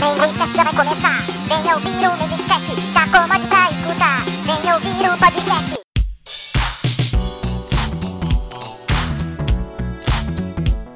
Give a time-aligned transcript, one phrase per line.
[0.00, 1.26] Musicast já vai começar.
[1.48, 2.16] Venha ouvir o
[3.72, 4.24] escutar.
[4.44, 5.80] Venha ouvir o podcast.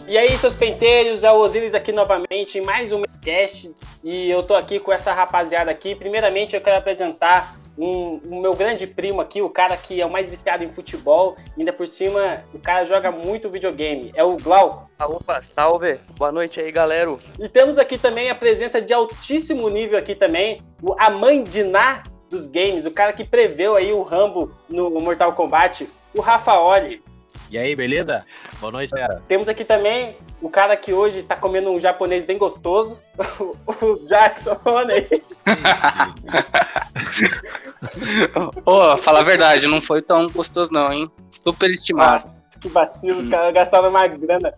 [0.06, 3.74] E aí, seus penteiros, é o Osiris aqui novamente em mais um Musicast.
[4.04, 5.94] E eu tô aqui com essa rapaziada aqui.
[5.96, 10.10] Primeiramente, eu quero apresentar um, o meu grande primo aqui, o cara que é o
[10.10, 11.36] mais viciado em futebol.
[11.56, 14.12] Ainda por cima, o cara joga muito videogame.
[14.14, 14.90] É o Glauco.
[14.98, 15.98] Ah, Opa, salve!
[16.18, 17.16] Boa noite aí, galera.
[17.38, 21.62] E temos aqui também a presença de altíssimo nível aqui também, o a mãe de
[21.62, 27.02] Ná dos games, o cara que preveu aí o Rambo no Mortal Kombat, o Rafaoli.
[27.50, 28.22] E aí, beleza?
[28.58, 29.22] Boa noite, galera.
[29.28, 33.00] Temos aqui também o cara que hoje tá comendo um japonês bem gostoso,
[33.80, 34.58] o Jackson,
[34.90, 35.22] aí.
[38.66, 41.08] Ô, fala a verdade, não foi tão gostoso não, hein?
[41.30, 42.14] Super estimado.
[42.14, 44.52] Nossa, que vacilo, os caras gastaram uma grana.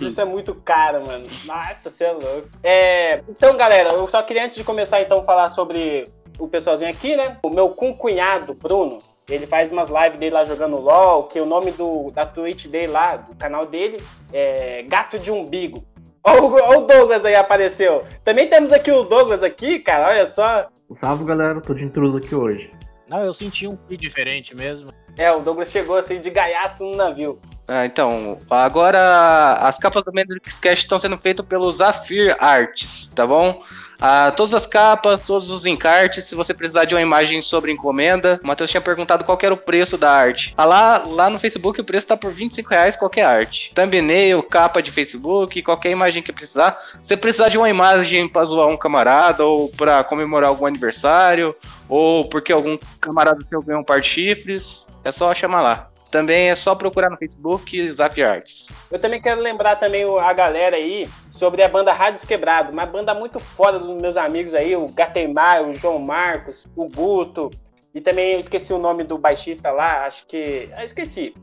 [0.00, 1.26] Isso é muito caro, mano.
[1.44, 2.48] Nossa, você é louco.
[2.62, 6.04] É, então, galera, eu só queria, antes de começar, então, falar sobre
[6.38, 7.36] o pessoalzinho aqui, né?
[7.42, 11.70] O meu cunhado, Bruno, ele faz umas lives dele lá jogando LOL, que o nome
[11.72, 13.96] do, da Twitch dele lá, do canal dele,
[14.32, 15.84] é Gato de Umbigo.
[16.22, 16.32] Ó,
[16.78, 18.02] o- Douglas aí apareceu.
[18.24, 20.68] Também temos aqui o Douglas aqui, cara, olha só.
[20.92, 22.70] Salve galera, tô de intruso aqui hoje.
[23.08, 24.88] Não, eu senti um fio diferente mesmo.
[25.16, 27.40] É, o Douglas chegou assim de gaiato no navio.
[27.72, 33.24] Ah, então, agora as capas do Matrix Cast estão sendo feitas pelo Zafir Arts, tá
[33.24, 33.62] bom?
[34.00, 38.40] Ah, todas as capas, todos os encartes, se você precisar de uma imagem sobre encomenda,
[38.42, 40.52] o Matheus tinha perguntado qual era o preço da arte.
[40.56, 43.70] Ah, lá, lá no Facebook o preço tá por 25 reais qualquer arte.
[43.72, 46.76] Thumbnail, capa de Facebook, qualquer imagem que precisar.
[47.00, 51.54] Se precisar de uma imagem pra zoar um camarada, ou pra comemorar algum aniversário,
[51.88, 55.89] ou porque algum camarada seu ganhou um par de chifres, é só chamar lá.
[56.10, 58.70] Também é só procurar no Facebook Zafir Arts.
[58.90, 63.14] Eu também quero lembrar também a galera aí sobre a banda Rádios Quebrado, uma banda
[63.14, 67.48] muito foda dos meus amigos aí, o Gatemar, o João Marcos, o Guto,
[67.94, 70.70] e também eu esqueci o nome do baixista lá, acho que.
[70.76, 71.34] Ah, esqueci.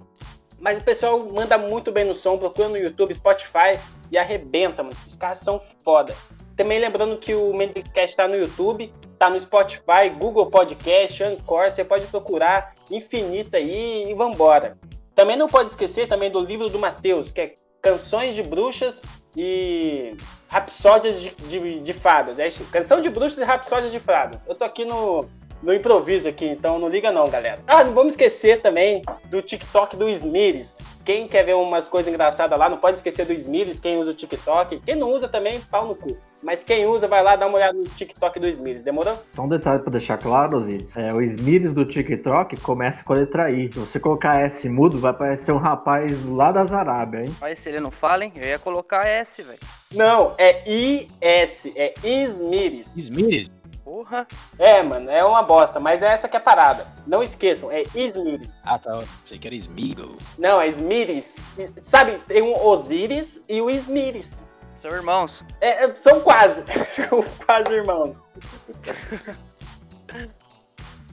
[0.60, 3.78] Mas o pessoal manda muito bem no som, procura no YouTube, Spotify
[4.12, 4.96] e arrebenta, mano.
[5.06, 6.16] Os caras são foda.
[6.58, 11.86] Também lembrando que o Mendicast tá no YouTube, tá no Spotify, Google Podcast, Anchor, você
[11.86, 14.76] pode procurar infinita aí e vambora.
[15.14, 19.04] Também não pode esquecer também do livro do Matheus, que é Canções de Bruxas
[19.36, 22.40] e Rapsódias de, de, de Fadas.
[22.40, 24.48] É Canção de Bruxas e Rapsódias de Fadas.
[24.48, 25.30] Eu tô aqui no,
[25.62, 27.62] no improviso aqui, então não liga não, galera.
[27.68, 30.76] Ah, não vamos esquecer também do TikTok do Smires.
[31.08, 34.14] Quem quer ver umas coisas engraçadas lá, não pode esquecer do Smires, quem usa o
[34.14, 34.82] TikTok.
[34.82, 36.18] Quem não usa também, pau no cu.
[36.44, 39.18] Mas quem usa, vai lá dar uma olhada no TikTok do Smires, demorou?
[39.32, 40.98] Só um detalhe pra deixar claro, Osiris.
[40.98, 43.72] É, o Smires do TikTok começa com a letra I.
[43.72, 47.36] Se você colocar S mudo, vai aparecer um rapaz lá das Arábia, hein?
[47.40, 48.34] Mas se ele não fala, hein?
[48.36, 49.60] Eu ia colocar S, velho.
[49.96, 52.98] Não, é IS, é Smires.
[52.98, 53.50] Smires?
[53.88, 54.28] Porra.
[54.60, 56.86] É, mano, é uma bosta, mas é essa que é a parada.
[57.08, 58.58] Não esqueçam, é Smires.
[58.62, 59.00] Ah, tá.
[59.24, 60.18] Pensei que era Smeagol.
[60.38, 61.54] Não, é Smires.
[61.82, 64.46] Sabe, tem um Osiris e o Smires.
[64.82, 65.42] São irmãos.
[65.62, 66.66] É, é, são quase.
[66.84, 68.20] São quase irmãos.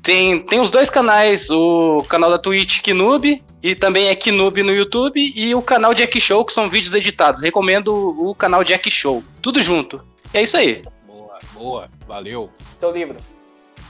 [0.02, 4.72] Tem, tem os dois canais, o canal da Twitch Kinub e também é Kinub no
[4.72, 7.40] YouTube e o canal Jack Show, que são vídeos editados.
[7.40, 9.22] Recomendo o canal Jack Show.
[9.40, 10.04] Tudo junto.
[10.34, 10.82] E é isso aí.
[11.64, 11.88] Boa.
[12.06, 12.50] Valeu.
[12.76, 13.16] Seu livro.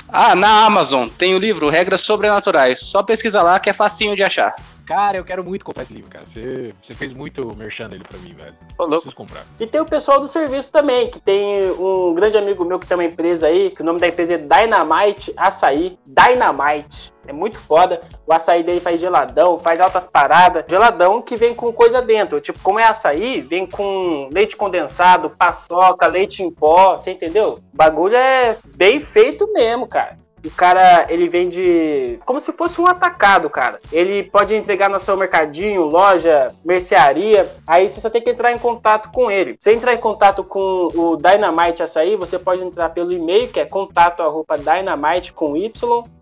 [0.09, 2.79] Ah, na Amazon tem o livro Regras Sobrenaturais.
[2.85, 4.55] Só pesquisa lá que é facinho de achar.
[4.87, 6.27] Cara, eu quero muito comprar esse livro, cara.
[6.27, 8.55] Você, você fez muito merchan dele pra mim, velho.
[8.79, 8.91] Ô, louco.
[8.97, 9.45] Preciso comprar.
[9.59, 12.97] E tem o pessoal do serviço também, que tem um grande amigo meu que tem
[12.97, 15.99] uma empresa aí, que o nome da empresa é Dynamite Açaí.
[16.07, 17.15] Dynamite.
[17.27, 18.03] É muito foda.
[18.27, 20.65] O açaí dele faz geladão, faz altas paradas.
[20.69, 22.41] Geladão que vem com coisa dentro.
[22.41, 26.99] Tipo, como é açaí, vem com leite condensado, paçoca, leite em pó.
[26.99, 27.55] Você entendeu?
[27.55, 30.19] O bagulho é bem feito mesmo, cara.
[30.45, 33.79] O cara, ele vende como se fosse um atacado, cara.
[33.93, 37.51] Ele pode entregar no seu mercadinho, loja, mercearia.
[37.67, 39.57] Aí você só tem que entrar em contato com ele.
[39.59, 43.65] Você entrar em contato com o Dynamite Açaí, você pode entrar pelo e-mail, que é
[43.65, 45.73] contato arroba dynamite com y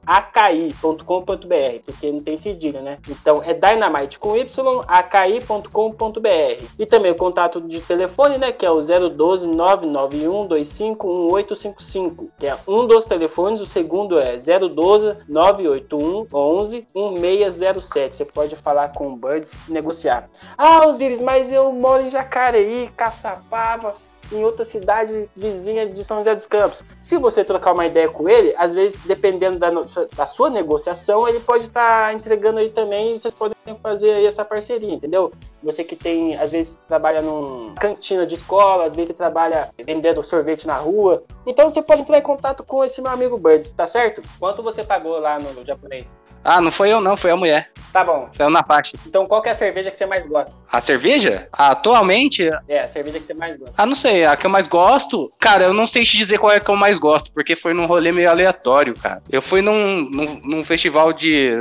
[0.06, 2.99] aki.com.br, porque não tem cedilha, né?
[3.08, 4.44] Então é dynamite com y,
[4.88, 6.64] aki.com.br.
[6.78, 12.46] E também o contato de telefone, né, que é o 012 991 25 1855, que
[12.46, 18.16] é um dos telefones, o segundo é 012 981 11 1607.
[18.16, 20.28] Você pode falar com o Birds e negociar.
[20.56, 23.94] Ah, Osiris, mas eu moro em Jacareí, Caçapava,
[24.32, 26.84] em outra cidade vizinha de São José dos Campos.
[27.02, 29.70] Se você trocar uma ideia com ele, às vezes, dependendo da,
[30.17, 34.44] da sua negociação, ele pode estar entregando aí também e vocês podem fazer aí essa
[34.44, 35.32] parceria, entendeu?
[35.62, 40.23] Você que tem, às vezes, trabalha num cantina de escola, às vezes você trabalha vendendo
[40.23, 41.23] sorvete na rua.
[41.46, 44.23] Então você pode entrar em contato com esse meu amigo Birds, tá certo?
[44.38, 46.17] Quanto você pagou lá no japonês?
[46.44, 47.71] Ah, não foi eu não, foi a mulher.
[47.93, 48.29] Tá bom.
[48.33, 48.97] Saiu na parte.
[49.06, 50.55] Então qual que é a cerveja que você mais gosta?
[50.71, 51.47] A cerveja?
[51.53, 53.75] Ah, atualmente, É, a cerveja que você mais gosta.
[53.77, 55.31] ah, não sei, a que eu mais gosto.
[55.39, 57.85] Cara, eu não sei te dizer qual é que eu mais gosto, porque foi num
[57.85, 59.23] rolê meio aleatório, cara.
[59.31, 61.59] Eu fui num, num, num festival de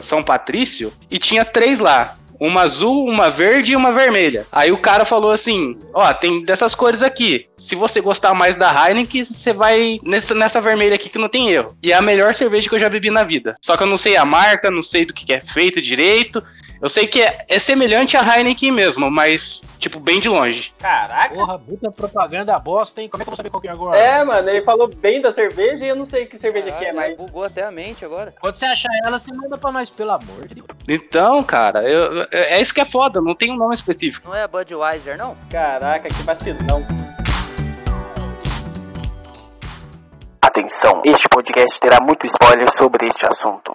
[0.00, 2.16] São Patrício e tinha três lá.
[2.40, 4.46] Uma azul, uma verde e uma vermelha.
[4.50, 7.46] Aí o cara falou assim: Ó, tem dessas cores aqui.
[7.56, 11.50] Se você gostar mais da Heineken, você vai nessa, nessa vermelha aqui que não tem
[11.50, 11.76] erro.
[11.82, 13.56] E é a melhor cerveja que eu já bebi na vida.
[13.62, 16.42] Só que eu não sei a marca, não sei do que que é feito direito.
[16.86, 20.72] Eu sei que é, é semelhante à Heineken mesmo, mas, tipo, bem de longe.
[20.78, 21.34] Caraca!
[21.34, 23.08] Porra, puta propaganda bosta, hein?
[23.08, 23.98] Como é que eu vou saber qual que é agora?
[23.98, 26.92] É, mano, ele falou bem da cerveja e eu não sei que cerveja que é,
[26.92, 27.18] Caralho, mas.
[27.18, 28.32] Bugou até a mente agora.
[28.40, 30.66] Quando você achar ela, você manda pra nós, pelo amor de Deus.
[30.88, 34.28] Então, cara, eu- eu- é isso que é foda, não tem um nome específico.
[34.28, 35.36] Não é a Budweiser, não?
[35.50, 36.86] Caraca, que vacilão.
[40.40, 43.74] Atenção, este podcast terá muito spoiler sobre este assunto.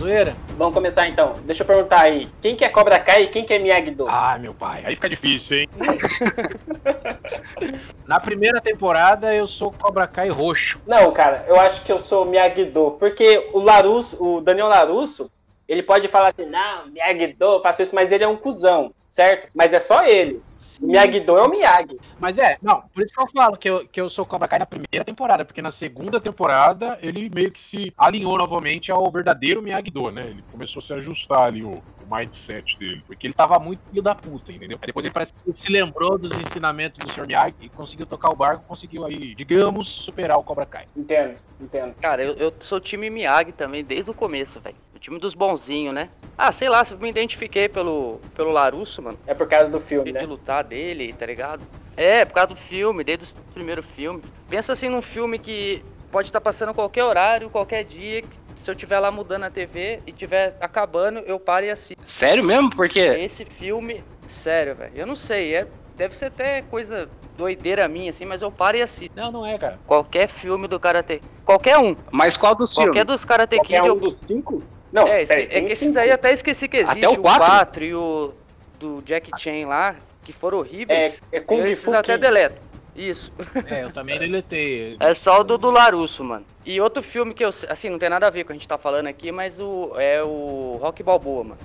[0.00, 0.34] Zoeira?
[0.56, 1.34] Vamos começar então.
[1.44, 2.28] Deixa eu perguntar aí.
[2.40, 4.08] Quem que é Cobra Kai e quem que é Miyagi-Do?
[4.08, 5.68] Ah, meu pai, aí fica difícil, hein?
[8.06, 10.80] Na primeira temporada eu sou Cobra Kai roxo.
[10.86, 12.92] Não, cara, eu acho que eu sou Miyagi-Do.
[12.92, 15.30] Porque o Larusso, o Daniel Larusso,
[15.68, 19.48] ele pode falar assim, não, Miyagi-Do, faço isso, mas ele é um cuzão, certo?
[19.54, 20.42] Mas é só ele.
[20.80, 21.98] Miyagi-Do é o Miyagi.
[22.18, 24.58] Mas é, não, por isso que eu falo que eu, que eu sou Cobra Kai
[24.58, 29.62] na primeira temporada, porque na segunda temporada ele meio que se alinhou novamente ao verdadeiro
[29.62, 30.22] Miyagi-Do, né?
[30.26, 34.14] Ele começou a se ajustar ali o mindset dele, porque ele tava muito filho da
[34.14, 34.78] puta, entendeu?
[34.80, 37.26] Aí depois ele parece que ele se lembrou dos ensinamentos do Sr.
[37.26, 40.86] Miyagi e conseguiu tocar o barco, conseguiu aí, digamos, superar o Cobra Kai.
[40.96, 41.94] Entendo, entendo.
[42.00, 44.76] Cara, eu, eu sou time Miyagi também, desde o começo, velho.
[44.94, 46.10] O time dos bonzinhos, né?
[46.36, 49.18] Ah, sei lá, me identifiquei pelo, pelo Larusso, mano.
[49.26, 50.22] É por causa do filme, de né?
[50.22, 51.62] lutar dele, tá ligado?
[51.96, 54.22] É, por causa do filme, desde o primeiro filme.
[54.48, 58.22] Pensa assim num filme que pode estar passando qualquer horário, qualquer dia.
[58.22, 62.02] que Se eu tiver lá mudando a TV e tiver acabando, eu paro e assisto.
[62.04, 62.70] Sério mesmo?
[62.70, 64.92] Porque Esse filme, sério, velho.
[64.94, 65.66] Eu não sei, é,
[65.96, 67.08] deve ser até coisa
[67.38, 69.14] doideira minha, assim, mas eu paro e assisto.
[69.16, 69.78] Não, não é, cara.
[69.86, 71.22] Qualquer filme do Karate.
[71.44, 71.96] Qualquer um.
[72.12, 73.06] Mas qual dos Qualquer filmes?
[73.06, 74.62] dos Karate Kid Qualquer eu um dos cinco?
[74.92, 76.98] Não, é, é tem que esses aí até esqueci que existe.
[76.98, 77.46] Até o quatro?
[77.46, 78.34] 4 e o
[78.78, 81.22] do Jack Chan lá, que foram É, horríveis.
[81.32, 82.60] é Kung esses até deleto.
[83.00, 83.32] Isso.
[83.66, 84.96] É, eu também deletei.
[85.00, 86.44] É só o do, do Larusso, mano.
[86.66, 87.48] E outro filme que eu.
[87.48, 89.58] Assim, não tem nada a ver com o que a gente tá falando aqui, mas
[89.58, 91.58] o é o Rock Balboa, mano.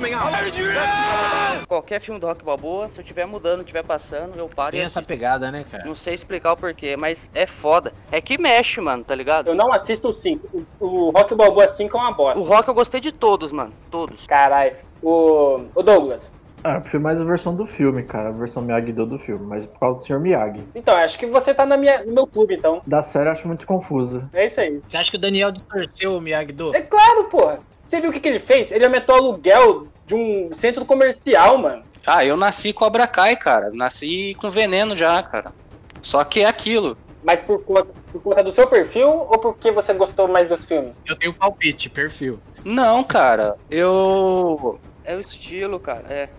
[1.67, 4.83] Qualquer filme do Rock Balboa, se eu tiver mudando, tiver passando, eu paro Tem e
[4.83, 5.83] essa pegada, né, cara?
[5.85, 7.93] Não sei explicar o porquê, mas é foda.
[8.11, 9.47] É que mexe, mano, tá ligado?
[9.47, 10.65] Eu não assisto os cinco.
[10.79, 12.43] O, o Rock Balboa 5 é uma O bosta.
[12.43, 13.73] Rock eu gostei de todos, mano.
[13.91, 14.25] Todos.
[14.25, 14.75] Caralho.
[15.01, 16.33] O, o Douglas.
[16.65, 18.29] Ah, eu prefiro mais a versão do filme, cara.
[18.29, 20.19] A versão Miyagi-Do do filme, mas por causa do Sr.
[20.19, 20.63] Miyagi.
[20.73, 22.81] Então, acho que você tá na minha, no meu clube, então.
[22.87, 24.27] Da série eu acho muito confusa.
[24.33, 24.81] É isso aí.
[24.83, 26.75] Você acha que o Daniel distorceu o Miyagi-Do?
[26.75, 27.59] É claro, porra.
[27.85, 28.71] Você viu o que, que ele fez?
[28.71, 31.83] Ele aumentou o aluguel de um centro comercial, mano.
[32.03, 33.69] Ah, eu nasci Cobra Kai, cara.
[33.71, 35.53] Nasci com veneno já, cara.
[36.01, 36.97] Só que é aquilo.
[37.23, 41.03] Mas por conta, por conta do seu perfil ou porque você gostou mais dos filmes?
[41.05, 42.39] Eu tenho palpite, perfil.
[42.63, 43.55] Não, cara.
[43.69, 44.79] Eu.
[45.03, 46.05] É o estilo, cara.
[46.09, 46.29] É.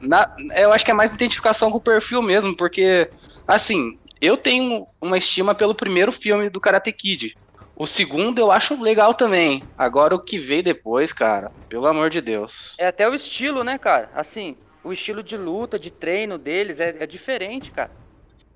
[0.00, 3.10] Na, eu acho que é mais identificação com o perfil mesmo, porque,
[3.46, 7.34] assim, eu tenho uma estima pelo primeiro filme do Karate Kid.
[7.76, 9.62] O segundo eu acho legal também.
[9.76, 12.74] Agora o que veio depois, cara, pelo amor de Deus.
[12.78, 14.10] É até o estilo, né, cara?
[14.14, 17.90] Assim, o estilo de luta, de treino deles é, é diferente, cara.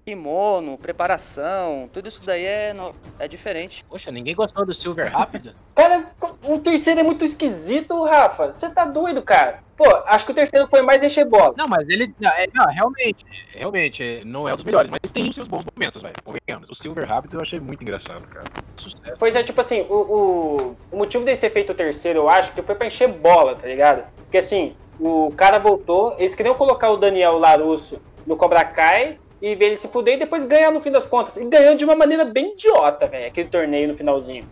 [0.04, 3.84] Kimono, preparação, tudo isso daí é, no- é diferente.
[3.88, 5.54] Poxa, ninguém gostou do Silver Rápido?
[5.76, 6.11] Cara,
[6.42, 8.52] o terceiro é muito esquisito, Rafa.
[8.52, 9.62] Você tá doido, cara.
[9.83, 11.55] Pô, acho que o terceiro foi mais encher bola.
[11.57, 12.15] Não, mas ele.
[12.21, 16.01] Não, é, não, realmente, realmente, não é um dos melhores, mas tem seus bons momentos,
[16.01, 16.15] velho.
[16.23, 16.71] Convenhamos.
[16.71, 18.47] O Silver Rápido eu achei muito engraçado, cara.
[18.77, 19.17] Sucesso.
[19.19, 22.53] Pois é, tipo assim, o, o, o motivo deles ter feito o terceiro, eu acho,
[22.53, 24.05] que foi pra encher bola, tá ligado?
[24.19, 29.57] Porque assim, o cara voltou, eles queriam colocar o Daniel Larusso no Cobra Kai e
[29.57, 31.37] ver ele se fuder e depois ganhar no fim das contas.
[31.39, 34.45] E ganhou de uma maneira bem idiota, velho, aquele torneio no finalzinho.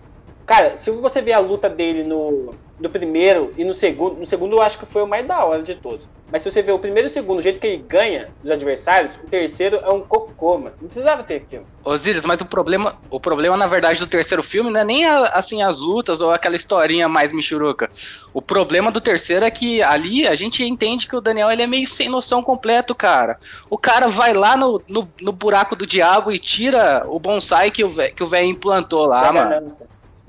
[0.44, 4.56] Cara, se você ver a luta dele no, do primeiro e no segundo, no segundo
[4.56, 6.08] eu acho que foi o mais da hora de todos.
[6.32, 8.50] Mas se você ver o primeiro e o segundo, o jeito que ele ganha dos
[8.50, 10.74] adversários, o terceiro é um cocô, mano.
[10.80, 11.66] Não precisava ter aquilo.
[11.84, 15.26] Osíris, mas o problema, o problema, na verdade, do terceiro filme não é nem a-
[15.34, 17.90] assim as lutas ou aquela historinha mais michuruca.
[18.32, 21.66] O problema do terceiro é que ali a gente entende que o Daniel ele é
[21.66, 23.38] meio sem noção completo, cara.
[23.68, 27.82] O cara vai lá no, no, no buraco do diabo e tira o bonsai que
[27.84, 29.68] o vé- que o velho implantou lá, mano.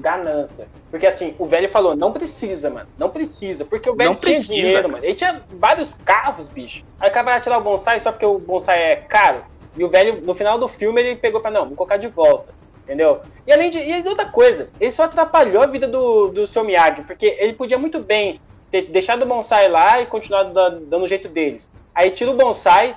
[0.02, 0.68] Ganância.
[0.90, 2.88] Porque assim, o velho falou, não precisa, mano.
[2.98, 3.64] Não precisa.
[3.64, 4.54] Porque o velho Não tinha precisa.
[4.56, 5.04] dinheiro, mano.
[5.06, 6.84] Ele tinha vários carros, bicho.
[7.00, 9.40] Aí o cara vai tirar o bonsai só porque o bonsai é caro.
[9.78, 12.52] E o velho, no final do filme, ele pegou pra, não, vou colocar de volta.
[12.84, 13.22] Entendeu?
[13.48, 13.78] E além de.
[13.80, 17.04] E outra coisa, ele só atrapalhou a vida do, do seu Miyagi.
[17.04, 18.40] Porque ele podia muito bem
[18.70, 21.70] ter deixado o bonsai lá e continuado da- dando o jeito deles.
[21.96, 22.96] Aí tira o bonsai.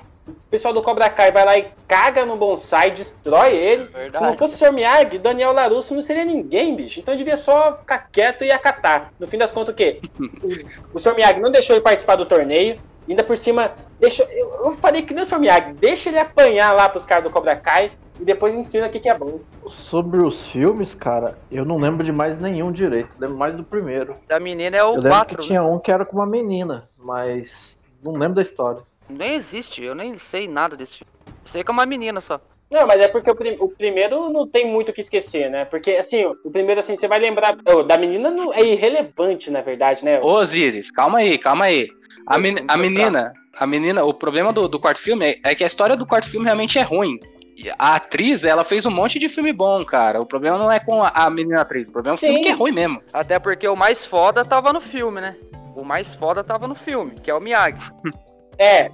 [0.55, 3.87] O pessoal do Cobra Kai vai lá e caga no bonsai, destrói ele.
[3.87, 4.19] Verdade.
[4.19, 4.73] Se não fosse o Sr.
[4.73, 7.01] Miyagi, Daniel Larusso não seria ninguém, bicho.
[7.01, 9.13] Então ele devia só ficar quieto e acatar.
[9.19, 10.01] No fim das contas, o quê?
[10.95, 11.17] O, Sr.
[11.17, 12.79] Miyagi não deixou ele participar do torneio.
[13.09, 15.41] Ainda por cima, deixou, eu, eu falei que nem o Sr.
[15.41, 19.01] Miyagi, deixa ele apanhar lá pros caras do Cobra Kai e depois ensina o que,
[19.01, 19.41] que é bom.
[19.69, 23.09] Sobre os filmes, cara, eu não lembro de mais nenhum direito.
[23.19, 24.15] Lembro mais do primeiro.
[24.29, 25.37] Da menina é Eu o lembro 4.
[25.37, 28.81] que tinha um que era com uma menina, mas não lembro da história.
[29.09, 31.13] Nem existe, eu nem sei nada desse filme.
[31.47, 32.41] Sei que é uma menina só.
[32.71, 35.65] Não, mas é porque o, prim- o primeiro não tem muito o que esquecer, né?
[35.67, 37.57] Porque, assim, o primeiro, assim, você vai lembrar.
[37.69, 40.19] ô, da menina não, é irrelevante, na verdade, né?
[40.21, 41.87] Ô, Osiris, calma aí, calma aí.
[42.27, 45.63] A, men- a menina, a menina, o problema do, do quarto filme é, é que
[45.63, 47.19] a história do quarto filme realmente é ruim.
[47.57, 50.21] E A atriz, ela fez um monte de filme bom, cara.
[50.21, 52.43] O problema não é com a, a menina atriz, o problema é o filme Sim.
[52.43, 53.01] que é ruim mesmo.
[53.13, 55.37] Até porque o mais foda tava no filme, né?
[55.77, 57.93] O mais foda tava no filme, que é o Miyagi.
[58.59, 58.91] É,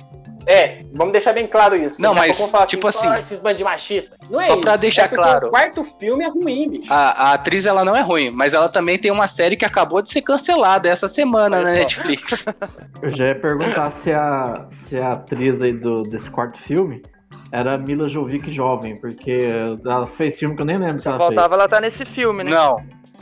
[0.46, 2.00] é, vamos deixar bem claro isso.
[2.00, 4.18] Não, mas, falar tipo assim, assim, "Ah, esses bandos machistas.
[4.28, 4.60] Não é só isso.
[4.60, 5.48] pra deixar é claro.
[5.48, 6.92] O quarto filme é ruim, bicho.
[6.92, 10.00] A, a atriz, ela não é ruim, mas ela também tem uma série que acabou
[10.00, 11.78] de ser cancelada essa semana Olha na só.
[11.80, 12.46] Netflix.
[13.02, 17.02] Eu já ia perguntar se a, se a atriz aí do, desse quarto filme
[17.52, 19.38] era a Mila Jovic jovem, porque
[19.84, 21.60] ela fez filme que eu nem lembro que Só ela faltava fez.
[21.60, 22.50] ela tá nesse filme, né?
[22.50, 22.76] não,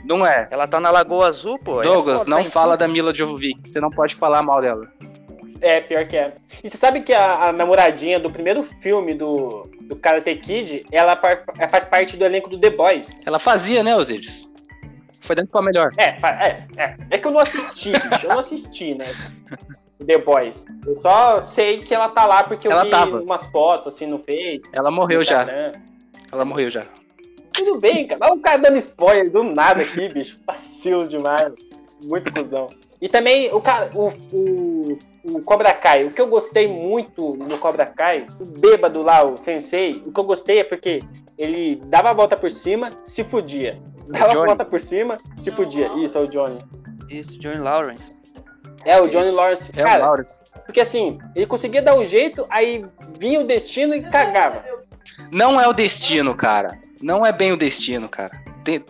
[0.05, 0.49] não é.
[0.51, 1.81] Ela tá na Lagoa Azul, pô.
[1.81, 4.87] é Douglas, foda, não tá fala da Mila Jovovich, você não pode falar mal dela.
[5.61, 6.35] É, pior que é.
[6.63, 11.17] E você sabe que a, a namoradinha do primeiro filme do, do Karate Kid, ela
[11.17, 13.21] par- faz parte do elenco do The Boys.
[13.27, 14.53] Ela fazia, né, Osiris?
[15.21, 15.93] Foi dentro pra melhor.
[15.99, 16.97] É, é, é.
[17.11, 18.25] É que eu não assisti, bicho.
[18.27, 19.05] Eu não assisti, né?
[20.07, 20.65] The Boys.
[20.87, 23.21] Eu só sei que ela tá lá porque eu Ela vi tava.
[23.21, 24.71] umas fotos assim no Face.
[24.73, 25.45] Ela morreu já.
[26.31, 26.87] Ela morreu já.
[27.53, 28.21] Tudo bem, cara.
[28.25, 30.39] Olha o cara dando spoiler do nada aqui, bicho.
[30.47, 31.53] Vacilo demais.
[32.01, 32.71] Muito cuzão.
[33.03, 36.05] E também o cara, o, o, o Cobra Kai.
[36.05, 40.21] O que eu gostei muito no Cobra Kai, o bêbado lá, o sensei, o que
[40.21, 41.03] eu gostei é porque
[41.37, 43.81] ele dava a volta por cima, se fudia.
[44.09, 44.47] Dava a Johnny.
[44.47, 45.89] volta por cima, se fudia.
[45.97, 46.59] Isso, é o Johnny.
[47.11, 48.13] Isso, John Lawrence.
[48.85, 49.71] É, o Johnny Lawrence.
[49.77, 50.41] É o Cara, Lawrence.
[50.65, 52.85] porque assim, ele conseguia dar um jeito, aí
[53.19, 54.63] vinha o destino e cagava.
[55.31, 56.79] Não é o destino, cara.
[57.01, 58.41] Não é bem o destino, cara.
[58.65, 58.85] Tem,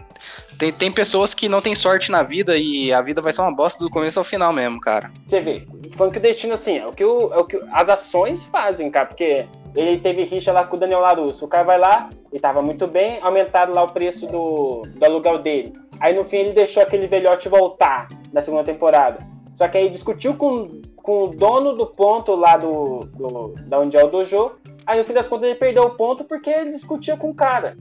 [0.58, 3.54] tem, tem pessoas que não têm sorte na vida e a vida vai ser uma
[3.54, 5.10] bosta do começo ao final mesmo, cara.
[5.26, 7.88] Você vê, falando que o destino, assim, é o que, o, é o que as
[7.88, 11.44] ações fazem, cara, porque ele teve rixa lá com o Daniel Larusso.
[11.44, 15.38] O cara vai lá, e tava muito bem, aumentaram lá o preço do, do aluguel
[15.38, 15.72] dele.
[16.00, 19.26] Aí no fim ele deixou aquele velhote voltar na segunda temporada.
[19.54, 23.96] Só que aí discutiu com, com o dono do ponto lá do, do da onde
[23.96, 24.52] é o dojo.
[24.87, 27.76] Aí no fim das contas ele perdeu o ponto porque ele discutia com o cara.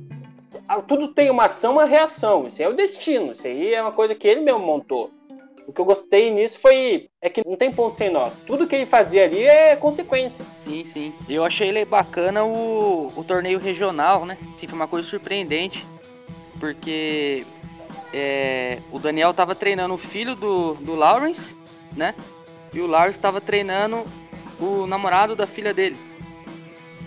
[0.68, 2.46] Ah, Tudo tem uma ação, uma reação.
[2.48, 3.32] Isso aí é o destino.
[3.32, 5.12] Isso aí é uma coisa que ele mesmo montou.
[5.68, 8.30] O que eu gostei nisso foi é que não tem ponto sem nó.
[8.46, 10.46] Tudo que ele fazia ali é consequência.
[10.64, 11.14] Sim, sim.
[11.28, 14.38] Eu achei ele bacana o, o torneio regional, né?
[14.58, 15.86] Sim, foi uma coisa surpreendente.
[16.58, 17.46] Porque
[18.14, 21.54] é, o Daniel tava treinando o filho do, do Lawrence,
[21.96, 22.16] né?
[22.74, 24.06] E o Lawrence tava treinando
[24.60, 25.98] o namorado da filha dele.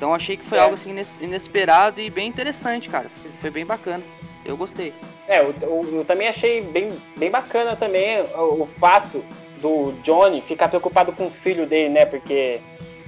[0.00, 0.62] Então achei que foi É.
[0.62, 3.04] algo assim ines- inesperado e bem interessante, cara.
[3.14, 4.02] Foi- Foi bem bacana.
[4.47, 4.95] Eu gostei.
[5.28, 9.23] É, eu, eu- eu também achei bem, bem bacana também o, o fato
[9.61, 12.07] do Johnny ficar preocupado com o filho dele, né?
[12.07, 12.61] Porque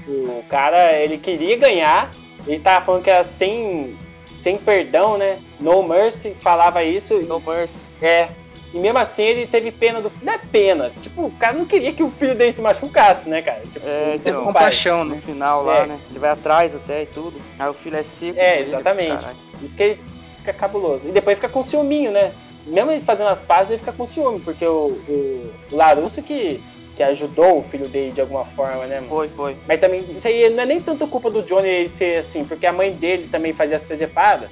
[0.06, 2.10] o cara, ele queria ganhar,
[2.46, 3.96] ele tava falando que era sem,
[4.38, 5.38] sem perdão, né?
[5.58, 7.20] No mercy, falava isso.
[7.22, 7.78] No Mercy.
[8.02, 8.28] É.
[8.72, 10.10] E mesmo assim ele teve pena do.
[10.22, 10.90] Não é pena.
[11.02, 13.60] Tipo, o cara não queria que o filho dele se machucasse, né, cara?
[13.60, 14.44] Tipo, É, ele teve então.
[14.44, 14.52] pai.
[14.54, 15.22] Compaixão, No né?
[15.24, 15.86] final lá, É.
[15.86, 15.98] né?
[16.10, 17.34] Ele vai atrás até e tudo.
[17.58, 18.38] Aí o filho é seco.
[18.38, 19.20] É, exatamente.
[19.20, 19.36] caralho.
[19.62, 20.00] Isso que ele
[20.38, 21.06] fica cabuloso.
[21.06, 22.32] E depois fica com ciúminho, né?
[22.66, 26.62] Mesmo eles fazendo as pazes, ele fica com ciúme, porque o, o, Larusso que,
[26.96, 29.08] que ajudou o filho dele de alguma forma, né, mano?
[29.08, 29.56] Foi, foi.
[29.66, 32.72] Mas também, isso aí não é nem tanto culpa do Johnny ser assim, porque a
[32.72, 34.48] mãe dele também fazia as presepadas.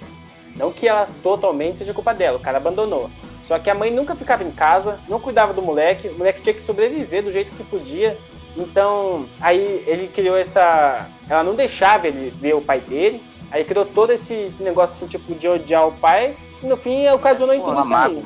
[0.56, 3.08] Não que ela totalmente seja culpa dela, o cara abandonou.
[3.42, 6.54] Só que a mãe nunca ficava em casa, não cuidava do moleque, o moleque tinha
[6.54, 8.16] que sobreviver do jeito que podia.
[8.56, 11.06] Então, aí ele criou essa.
[11.28, 13.22] Ela não deixava ele ver o pai dele.
[13.50, 16.34] Aí criou todo esse negócio assim, tipo, de odiar o pai.
[16.62, 18.22] E no fim ocasionou em tudo isso aí.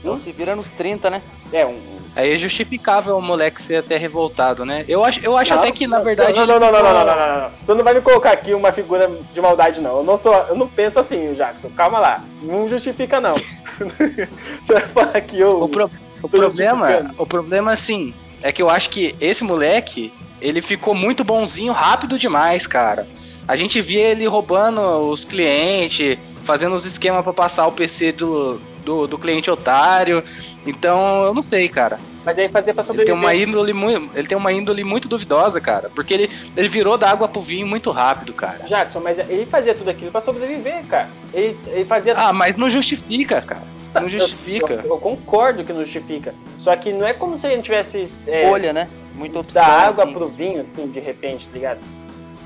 [0.00, 1.22] Então se vira nos 30, né?
[1.52, 1.98] É, um.
[2.16, 4.84] Aí é justificável o moleque ser até revoltado, né?
[4.88, 6.36] Eu acho, eu acho Não, até que, na verdade.
[6.38, 7.50] Não, não, não, não, não, não, ficou- não, não, não.
[7.64, 9.98] Você não vai me colocar aqui uma figura de maldade, não.
[9.98, 10.34] Eu não sou.
[10.48, 11.70] Eu não penso assim, Jackson.
[11.76, 12.24] Calma lá.
[12.42, 13.36] Não justifica, não.
[14.64, 15.62] Você vai falar que eu.
[15.62, 15.90] O, pro-
[16.22, 16.86] o problema,
[17.18, 22.18] o problema, assim, é que eu acho que esse moleque, ele ficou muito bonzinho rápido
[22.18, 23.06] demais, cara.
[23.46, 28.60] A gente via ele roubando os clientes, fazendo os esquemas pra passar o PC do,
[28.88, 30.24] do, do cliente otário.
[30.66, 31.98] Então, eu não sei, cara.
[32.24, 33.14] Mas aí fazia pra Ele sobreviver.
[33.14, 35.90] tem uma índole muito, ele tem uma índole muito duvidosa, cara.
[35.94, 38.64] Porque ele, ele virou da água pro vinho muito rápido, cara.
[38.64, 41.10] Jackson, mas ele fazia tudo aquilo pra sobreviver, cara.
[41.34, 42.14] Ele, ele fazia.
[42.16, 43.62] Ah, mas não justifica, cara.
[43.94, 44.74] Não justifica.
[44.84, 46.34] Eu, eu concordo que não justifica.
[46.56, 48.08] Só que não é como se ele tivesse.
[48.26, 48.88] É, Olha, né?
[49.14, 49.62] Muita opção.
[49.62, 50.12] da água assim.
[50.14, 51.80] pro vinho, assim, de repente, tá ligado?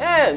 [0.00, 0.36] É,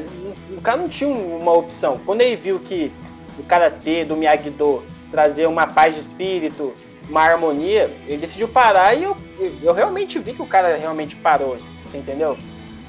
[0.56, 1.98] o cara não tinha uma opção.
[2.04, 2.92] Quando ele viu que
[3.38, 4.82] o karatê do Miyagi-Do
[5.16, 6.74] trazia uma paz de espírito,
[7.08, 9.16] uma harmonia, ele decidiu parar e eu,
[9.62, 11.56] eu realmente vi que o cara realmente parou.
[11.82, 12.36] Você entendeu?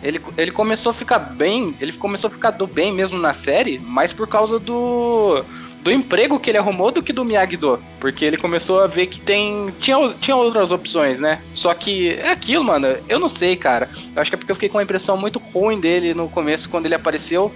[0.04, 3.80] Ele, ele começou a ficar bem, ele começou a ficar do bem mesmo na série,
[3.80, 5.42] mais por causa do
[5.82, 9.22] do emprego que ele arrumou do que do Miyagi-Do, porque ele começou a ver que
[9.22, 11.42] tem tinha, tinha outras opções, né?
[11.54, 13.90] Só que é aquilo, mano, eu não sei, cara.
[14.14, 16.68] Eu acho que é porque eu fiquei com uma impressão muito ruim dele no começo
[16.68, 17.54] quando ele apareceu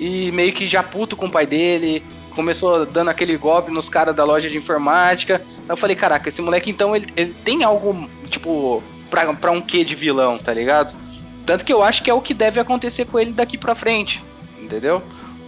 [0.00, 2.02] e meio que já puto com o pai dele,
[2.34, 5.40] começou dando aquele golpe nos caras da loja de informática.
[5.46, 9.60] Aí eu falei, caraca, esse moleque então ele, ele tem algo tipo pra, pra um
[9.60, 10.94] quê de vilão, tá ligado?
[11.46, 14.22] Tanto que eu acho que é o que deve acontecer com ele daqui pra frente.
[14.60, 15.02] Entendeu?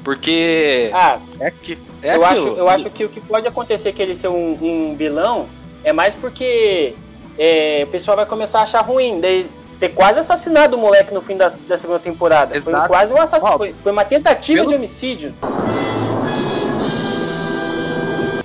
[0.05, 0.91] Porque.
[0.95, 4.15] Ah, É, que, é eu, acho, eu acho que o que pode acontecer que ele
[4.15, 5.47] ser um, um vilão
[5.83, 6.95] é mais porque
[7.39, 9.21] é, o pessoal vai começar a achar ruim.
[9.21, 9.47] Daí,
[9.81, 12.49] ter quase assassinado o moleque no fim da, da segunda temporada.
[12.61, 12.89] Foi Exato.
[12.89, 13.55] quase um assassinato.
[13.55, 15.35] Ó, Foi, foi uma tentativa pelo- de homicídio.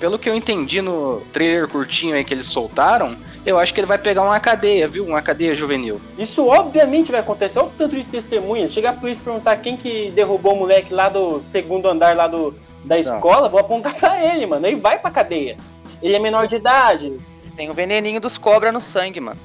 [0.01, 3.15] Pelo que eu entendi no trailer curtinho aí que eles soltaram,
[3.45, 5.05] eu acho que ele vai pegar uma cadeia, viu?
[5.05, 6.01] Uma cadeia juvenil.
[6.17, 7.59] Isso obviamente vai acontecer.
[7.59, 8.73] Olha o tanto de testemunhas.
[8.73, 12.25] Chegar a polícia e perguntar quem que derrubou o moleque lá do segundo andar lá
[12.27, 12.51] do,
[12.83, 14.65] da escola, vou apontar pra ele, mano.
[14.65, 15.55] Ele vai pra cadeia.
[16.01, 17.15] Ele é menor de idade.
[17.55, 19.39] Tem o veneninho dos cobras no sangue, mano.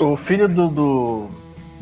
[0.00, 1.28] O filho do, do,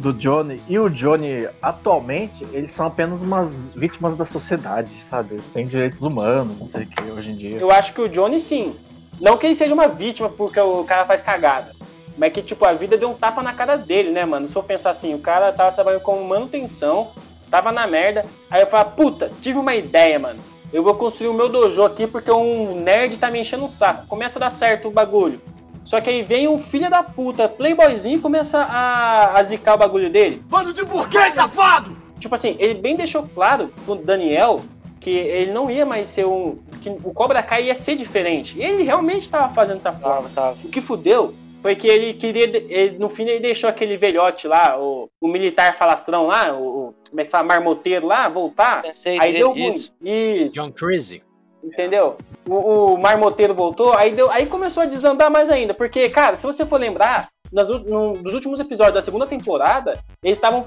[0.03, 5.35] do Johnny e o Johnny, atualmente, eles são apenas umas vítimas da sociedade, sabe?
[5.35, 7.57] Eles têm direitos humanos, não sei o que, hoje em dia.
[7.57, 8.75] Eu acho que o Johnny sim.
[9.21, 11.73] Não que ele seja uma vítima porque o cara faz cagada.
[12.19, 14.49] Mas que, tipo, a vida deu um tapa na cara dele, né, mano?
[14.49, 17.13] Se eu pensar assim, o cara tava trabalhando como manutenção,
[17.49, 18.25] tava na merda.
[18.51, 20.41] Aí eu falo, puta, tive uma ideia, mano.
[20.73, 24.07] Eu vou construir o meu dojo aqui porque um nerd tá me enchendo o saco.
[24.07, 25.41] Começa a dar certo o bagulho.
[25.85, 29.79] Só que aí vem um filho da puta, playboyzinho, e começa a, a zicar o
[29.79, 30.43] bagulho dele.
[30.47, 31.97] Bando de burguês safado!
[32.19, 34.61] Tipo assim, ele bem deixou claro pro Daniel
[35.01, 36.59] que ele não ia mais ser um.
[36.81, 38.57] que o Cobra Kai ia ser diferente.
[38.57, 40.29] E ele realmente tava fazendo dessa forma.
[40.29, 40.57] Tava, tava.
[40.65, 42.45] O que fudeu foi que ele queria.
[42.45, 46.95] ele- no fim, ele deixou aquele velhote lá, o, o militar falastrão lá, o, o-
[47.11, 47.43] Como é que fala?
[47.45, 48.83] Marmoteiro lá, voltar.
[48.83, 49.69] Pensei Aí deu ruim.
[49.71, 49.93] isso.
[50.01, 50.55] Isso.
[50.55, 51.23] John Crazy.
[51.63, 52.17] Entendeu?
[52.49, 55.73] O, o marmoteiro voltou, aí, deu, aí começou a desandar mais ainda.
[55.73, 59.99] Porque, cara, se você for lembrar, nas, u- no- nos últimos episódios da segunda temporada,
[60.23, 60.67] eles estavam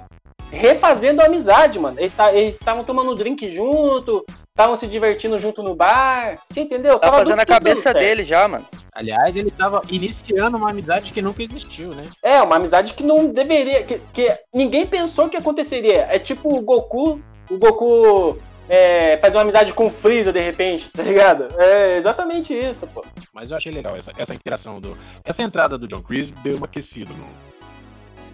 [0.52, 2.00] refazendo a amizade, mano.
[2.00, 6.36] Eles ta- eles estavam tomando drink junto, estavam se divertindo junto no bar.
[6.50, 6.94] Você entendeu?
[6.94, 8.66] Tá Tava fazendo a cabeça dele já, mano.
[8.94, 12.06] Aliás, ele tava iniciando uma amizade que nunca existiu, né?
[12.24, 13.84] É, uma amizade que não deveria.
[13.84, 16.08] Que, que ninguém pensou que aconteceria.
[16.10, 17.20] É tipo o Goku.
[17.50, 18.38] O Goku
[18.70, 21.48] é, fazer uma amizade com o Freeza de repente, tá ligado?
[21.60, 23.04] É exatamente isso, pô.
[23.34, 24.96] Mas eu achei legal essa, essa interação do.
[25.24, 27.28] Essa entrada do John Chris deu uma aquecida no.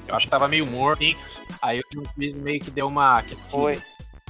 [0.08, 1.16] Eu acho que tava meio morto, hein?
[1.62, 3.48] Aí o John Chris meio que deu uma aquecida.
[3.48, 3.82] Foi.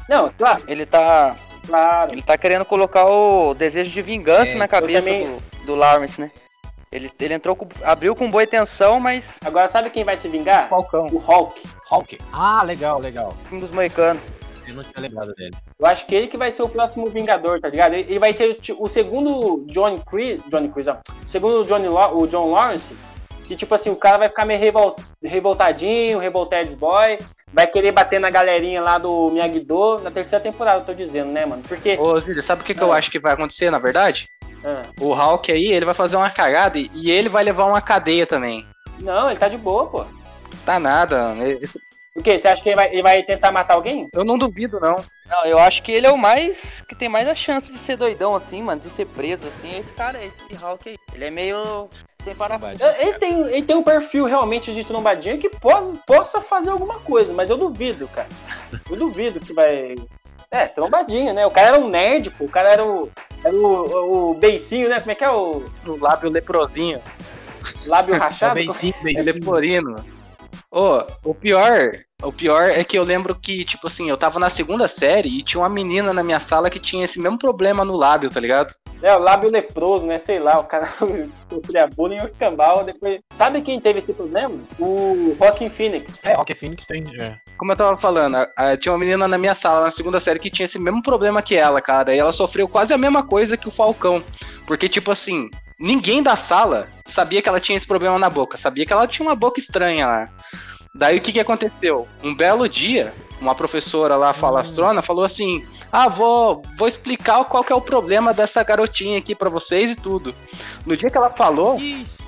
[0.09, 1.35] Não, claro, Ele tá.
[1.65, 2.13] claro.
[2.13, 6.19] Ele tá querendo colocar o desejo de vingança É, na cabeça também- do, do Lawrence,
[6.19, 6.31] né?
[6.91, 10.67] Ele, ele entrou com, abriu com boa intenção, mas Agora sabe quem vai se vingar?
[10.67, 11.61] Falcão, O Hulk.
[11.89, 12.17] Hulk.
[12.33, 13.33] Ah, legal, legal.
[13.49, 14.21] um dos moicanos.
[14.71, 15.55] Eu não tinha lembrado dele.
[15.79, 17.93] Eu acho que ele que vai ser o próximo Vingador, tá ligado?
[17.93, 20.93] Ele ele vai ser o segundo Johnny Chris, Johnny Chris, ó.
[21.25, 22.95] O segundo Johnny Law- o John Lawrence,
[23.45, 27.17] que tipo assim, o cara vai ficar meio revol- revoltadinho, revoltades boy,
[27.53, 31.45] vai querer bater na galerinha lá do Miyagi-Do na terceira temporada, eu tô dizendo, né,
[31.45, 31.61] mano?
[31.67, 32.97] Porque Ô, Zílio, sabe o que, que eu Ah.
[32.97, 34.29] acho que vai acontecer, na verdade?
[34.63, 37.81] ah, O Hulk aí, ele vai fazer uma cagada e- e ele vai levar uma
[37.81, 38.65] cadeia também.
[38.99, 40.05] não, ele tá de boa, pô.
[40.65, 41.33] Tá nada.
[41.61, 41.79] esse-
[42.15, 42.37] O quê?
[42.37, 44.07] Você acha que ele vai, ele vai tentar matar alguém?
[44.13, 44.97] eu não duvido, não.
[45.29, 46.81] Não, eu acho que ele é o mais.
[46.87, 49.73] que tem mais a chance de ser doidão assim, mano, de ser preso assim.
[49.75, 50.95] É esse cara, é esse Hulk aí.
[51.13, 51.87] Ele é meio.
[52.21, 52.83] sem parafuso.
[52.99, 57.33] Ele tem, ele tem um perfil realmente de trombadinha que possa, possa fazer alguma coisa,
[57.33, 58.27] mas eu duvido, cara.
[58.89, 59.95] Eu duvido que vai.
[60.51, 61.45] É, trombadinha, né?
[61.47, 62.43] O cara era um nerd, pô.
[62.43, 63.09] O cara era o.
[63.41, 64.99] Era o, o beicinho, né?
[64.99, 67.01] Como é que é o O lábio leprosinho.
[67.85, 68.55] lábio rachado?
[68.55, 69.95] bem sim, bem É leporino.
[70.73, 71.91] Ô, o pior,
[72.23, 75.43] o pior é que eu lembro que, tipo assim, eu tava na segunda série e
[75.43, 78.73] tinha uma menina na minha sala que tinha esse mesmo problema no lábio, tá ligado?
[79.03, 80.17] É, o lábio leproso, né?
[80.17, 80.87] Sei lá, o cara
[81.51, 82.85] sofria bullying e o escambau.
[82.85, 83.19] Depois...
[83.37, 84.55] Sabe quem teve esse problema?
[84.79, 86.23] O Rockin' Phoenix.
[86.23, 87.03] É, Rock Phoenix tem.
[87.19, 87.35] É.
[87.57, 90.39] Como eu tava falando, a- a- tinha uma menina na minha sala na segunda série
[90.39, 92.15] que tinha esse mesmo problema que ela, cara.
[92.15, 94.23] E ela sofreu quase a mesma coisa que o Falcão.
[94.67, 95.49] Porque, tipo assim,
[95.81, 98.57] ninguém da sala sabia que ela tinha esse problema na boca.
[98.57, 100.29] Sabia que ela tinha uma boca estranha lá.
[100.93, 102.07] Daí o que que aconteceu?
[102.23, 107.73] Um belo dia, uma professora lá falastrona falou assim: Ah, vou, vou explicar qual que
[107.73, 110.35] é o problema dessa garotinha aqui pra vocês e tudo.
[110.85, 111.79] No dia que ela falou,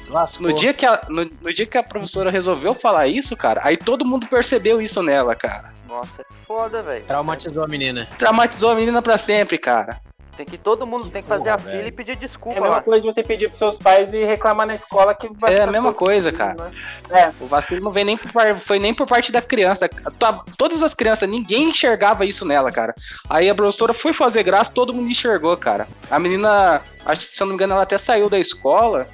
[0.10, 0.48] lascou.
[0.48, 3.76] no dia, que a, no, no dia que a professora resolveu falar isso, cara, aí
[3.76, 5.74] todo mundo percebeu isso nela, cara.
[5.88, 7.06] Nossa, é foda, velho.
[7.06, 8.08] Traumatizou a menina.
[8.18, 10.02] Traumatizou a menina pra sempre, cara.
[10.36, 11.88] Tem que todo mundo tem que fazer Porra, a fila velho.
[11.88, 12.82] e pedir É desculpa a mesma lá.
[12.82, 15.68] coisa de você pedir pros seus pais e reclamar na escola que vai É a
[15.68, 16.72] mesma coisa, cara.
[17.10, 17.34] né?
[17.40, 19.88] O vacilo não vem nem por, foi nem por parte da criança.
[19.88, 22.96] To- Todas as crianças, ninguém enxergava isso nela, cara.
[23.30, 25.88] Aí a professora foi fazer graça, todo mundo enxergou, cara.
[26.10, 29.06] A menina, acho que se eu não me engano, ela até saiu da escola.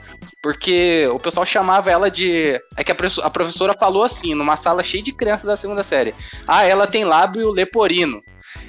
[0.41, 2.59] Porque o pessoal chamava ela de.
[2.77, 6.13] É que a professora falou assim, numa sala cheia de crianças da segunda série.
[6.47, 8.21] Ah, ela tem lábio leporino.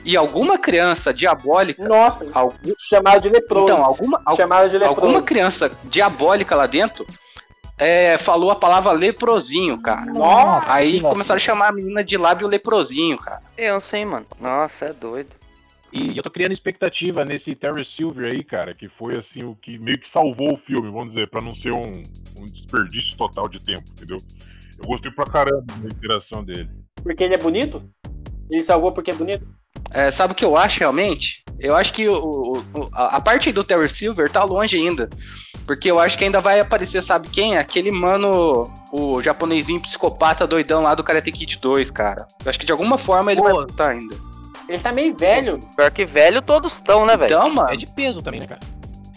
[0.05, 1.87] E alguma criança diabólica.
[1.87, 3.65] Nossa, algum- chamado de leproso.
[3.73, 4.43] então, alguma, al- de
[4.79, 4.85] leproso.
[4.87, 7.07] alguma criança diabólica lá dentro
[7.79, 10.07] é, falou a palavra leprosinho, cara.
[10.13, 13.43] Nossa, Aí começaram a chamar a menina de lábio leprosinho, cara.
[13.57, 14.27] Eu sei, mano.
[14.41, 15.31] Nossa, é doido.
[15.93, 19.77] E eu tô criando expectativa nesse Terry Silver aí, cara, que foi assim o que
[19.79, 23.61] meio que salvou o filme, vamos dizer, pra não ser um, um desperdício total de
[23.61, 24.19] tempo, entendeu?
[24.79, 26.71] Eu gostei pra caramba da interação dele.
[27.03, 27.83] porque ele é bonito?
[28.49, 29.45] Ele salvou porque é bonito?
[29.93, 31.43] É, sabe o que eu acho realmente?
[31.59, 32.63] Eu acho que o, o-
[32.95, 35.09] a parte do Terry Silver tá longe ainda.
[35.67, 37.57] Porque eu acho que ainda vai aparecer, sabe quem?
[37.59, 42.27] Aquele mano, o japonesinho psicopata doidão lá do Karate Kid 2, cara.
[42.45, 43.47] Eu acho que de alguma forma ele Pô.
[43.47, 44.17] vai voltar ainda.
[44.69, 45.61] Ele tá meio velho.
[45.77, 47.33] Pior que velho todos estão, né, velho?
[47.35, 48.61] Então, É mano, de peso também, né, cara?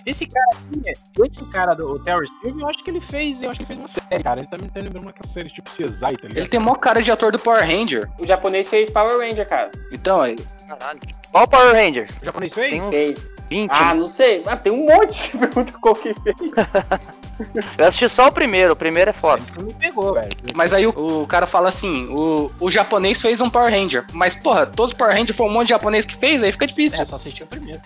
[0.06, 0.94] Esse cara aqui, né,
[1.26, 3.80] esse cara do Terry Silver, eu acho que ele fez, eu acho que ele fez
[3.80, 4.40] uma série, cara.
[4.42, 6.38] Ele também tá lembrando uma série tipo CSI, tá ligado?
[6.38, 8.10] ele tem mó cara de ator do Power Ranger.
[8.20, 9.72] O japonês fez Power Ranger, cara.
[9.92, 11.00] Então, ele- Caralho.
[11.32, 12.12] Qual Power Rangers?
[12.22, 12.70] O japonês fez?
[12.72, 13.34] Tem uns Fez.
[13.50, 13.72] 20.
[13.72, 14.42] Ah, não sei.
[14.46, 16.36] Mas tem um monte de pergunta qual que fez.
[17.78, 18.74] Eu assisti só o primeiro.
[18.74, 19.42] O primeiro é foda.
[19.46, 20.30] Isso me pegou, velho.
[20.56, 24.06] mas aí o, o cara fala assim: o, o japonês fez um Power Ranger.
[24.14, 26.68] Mas, porra, todos os Power Rangers foi um monte de japonês que fez, aí fica
[26.68, 27.02] difícil.
[27.02, 27.82] É, só assisti o primeiro.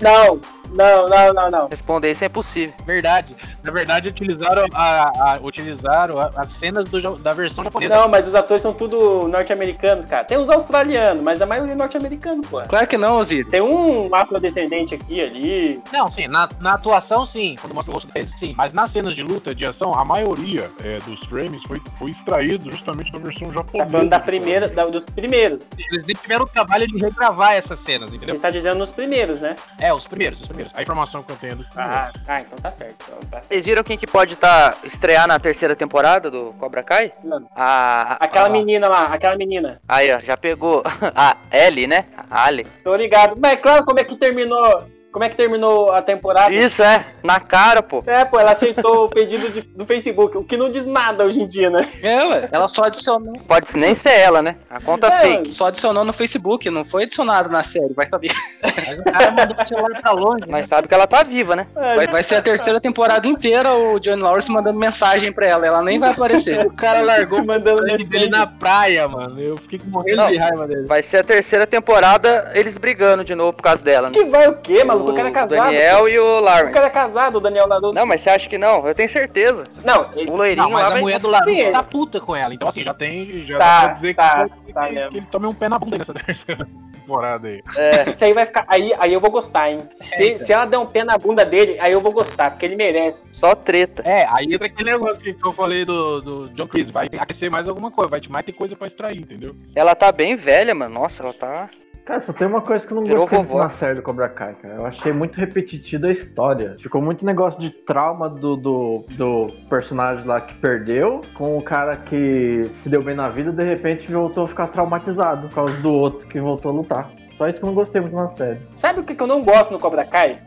[0.00, 0.40] Não,
[0.74, 1.68] não, não, não, não.
[1.68, 2.74] Responder isso é impossível.
[2.86, 3.36] Verdade.
[3.62, 5.02] Na verdade, utilizaram, a,
[5.34, 7.94] a- utilizaram as cenas do da versão japonesa.
[7.94, 10.24] Não, mas os atores são tudo norte-americanos, cara.
[10.24, 12.60] Tem os australianos, mas a maioria é norte-americano, pô.
[12.62, 13.48] Claro que não, Osiris.
[13.48, 15.82] Tem um afrodescendente aqui, ali.
[15.92, 18.54] Não, sim, na, na atuação sim, quando mostra o rosto deles, sim.
[18.56, 22.70] Mas nas cenas de luta, de ação, a maioria é, dos frames foi, foi extraído
[22.70, 23.90] justamente da versão Tá japonesa.
[23.90, 25.70] falando da primeira, da- dos primeiros.
[25.92, 28.34] Eles tiveram o trabalho de regravar essas cenas, Você entendeu?
[28.34, 29.56] está dizendo nos primeiros, né?
[29.78, 30.72] É, os primeiros, os primeiros.
[30.74, 31.96] A informação que eu tenho é dos primeiros.
[31.96, 32.94] Ah, ah então tá certo.
[33.06, 33.49] Então tá certo.
[33.50, 37.12] Vocês viram quem que pode estar estrear na terceira temporada do Cobra Kai?
[37.24, 37.48] Não.
[37.56, 39.80] A, Aquela a- menina lá, aquela menina.
[39.88, 40.84] Aí, ó, já pegou.
[41.16, 42.04] A Ellie, né?
[42.30, 42.64] A Ali.
[42.84, 43.34] Tô ligado.
[43.40, 44.84] Mas é claro como é que terminou.
[45.12, 46.52] Como é que terminou a temporada?
[46.54, 47.04] Isso, é.
[47.24, 48.02] Na cara, pô.
[48.06, 51.42] É, pô, ela aceitou o pedido de- do Facebook, o que não diz nada hoje
[51.42, 51.88] em dia, né?
[52.02, 52.48] É, ué.
[52.52, 53.32] Ela só adicionou.
[53.48, 54.56] Pode nem ser ela, né?
[54.70, 55.52] A conta É, fake.
[55.52, 58.30] Só adicionou no Facebook, não foi adicionado na série, vai saber.
[58.62, 60.40] Mas o cara mandou o celular pra longe.
[60.42, 60.46] né?
[60.48, 61.66] Mas sabe que ela tá viva, né?
[61.74, 65.82] Vai, vai ser a terceira temporada inteira o Johnny Lawrence mandando mensagem pra ela, ela
[65.82, 66.64] nem vai aparecer.
[66.66, 68.30] O cara largou mandando sangue dele mensagem.
[68.30, 69.40] na praia, mano.
[69.40, 70.28] Eu fiquei morrendo Não.
[70.30, 70.86] de raiva dele.
[70.86, 74.14] Vai ser a terceira temporada eles brigando de novo por causa dela, né?
[74.14, 74.99] Que vai o quê, maluco?
[75.04, 75.64] O cara é casado.
[75.64, 76.72] Daniel e o O Lawrence.
[76.72, 77.94] cara é casado, o Daniel Larusso.
[77.94, 78.86] Não, mas você acha que não?
[78.86, 79.64] Eu tenho certeza.
[79.84, 80.30] Não, ele...
[80.30, 82.52] O loirinho Não, mas lá a mulher do Larusso ele- tá puta com ela.
[82.54, 83.44] Então, assim, já tem.
[83.44, 85.10] Já Tá, dá dizer tá, que, tá que- mesmo.
[85.10, 87.62] que ele tome um pé na bunda nessa terceira temporada aí.
[87.76, 88.64] É, Isso aí vai ficar.
[88.68, 89.80] Aí, aí eu vou gostar, hein?
[89.92, 90.38] Se, então.
[90.38, 93.28] se ela der um pé na bunda dele, aí eu vou gostar, porque ele merece.
[93.32, 94.02] só treta.
[94.06, 96.90] É, aí entra aquele negócio que eu falei do, do John Chris.
[96.90, 99.54] Vai aquecer mais alguma coisa, vai mais ter coisa pra extrair, entendeu?
[99.74, 100.94] Ela tá bem velha, mano.
[101.00, 101.68] Nossa, ela tá...
[102.10, 103.62] Cara, só tem uma coisa que eu não Virou gostei muito vovó.
[103.62, 104.74] na série do Cobra Kai, cara.
[104.74, 106.76] Eu achei muito repetitivo a história.
[106.80, 111.96] Ficou muito negócio de trauma do, do, do personagem lá que perdeu, com o cara
[111.96, 115.92] que se deu bem na vida, de repente voltou a ficar traumatizado por causa do
[115.92, 117.12] outro que voltou a lutar.
[117.38, 118.58] Só isso que eu não gostei muito na série.
[118.74, 120.42] Sabe o que que eu não gosto no Cobra Kai?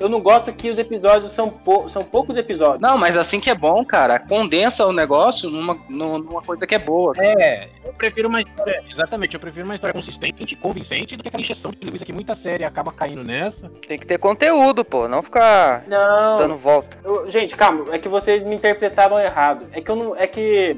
[0.00, 2.80] Eu não gosto que os episódios são, pou- são poucos episódios.
[2.80, 4.18] Não, mas assim que é bom, cara.
[4.18, 7.12] Condensa o negócio numa, numa coisa que é boa.
[7.18, 8.82] É, eu prefiro uma história.
[8.90, 12.34] Exatamente, eu prefiro uma história consistente, convincente, do que aquela injeção de linguiça que muita
[12.34, 13.68] série acaba caindo nessa.
[13.86, 15.08] Tem que ter conteúdo, pô.
[15.08, 16.36] Não ficar Não.
[16.38, 16.96] dando volta.
[17.02, 19.66] Eu- gente, calma, é que vocês me interpretaram errado.
[19.72, 20.16] É que eu não.
[20.16, 20.76] É que.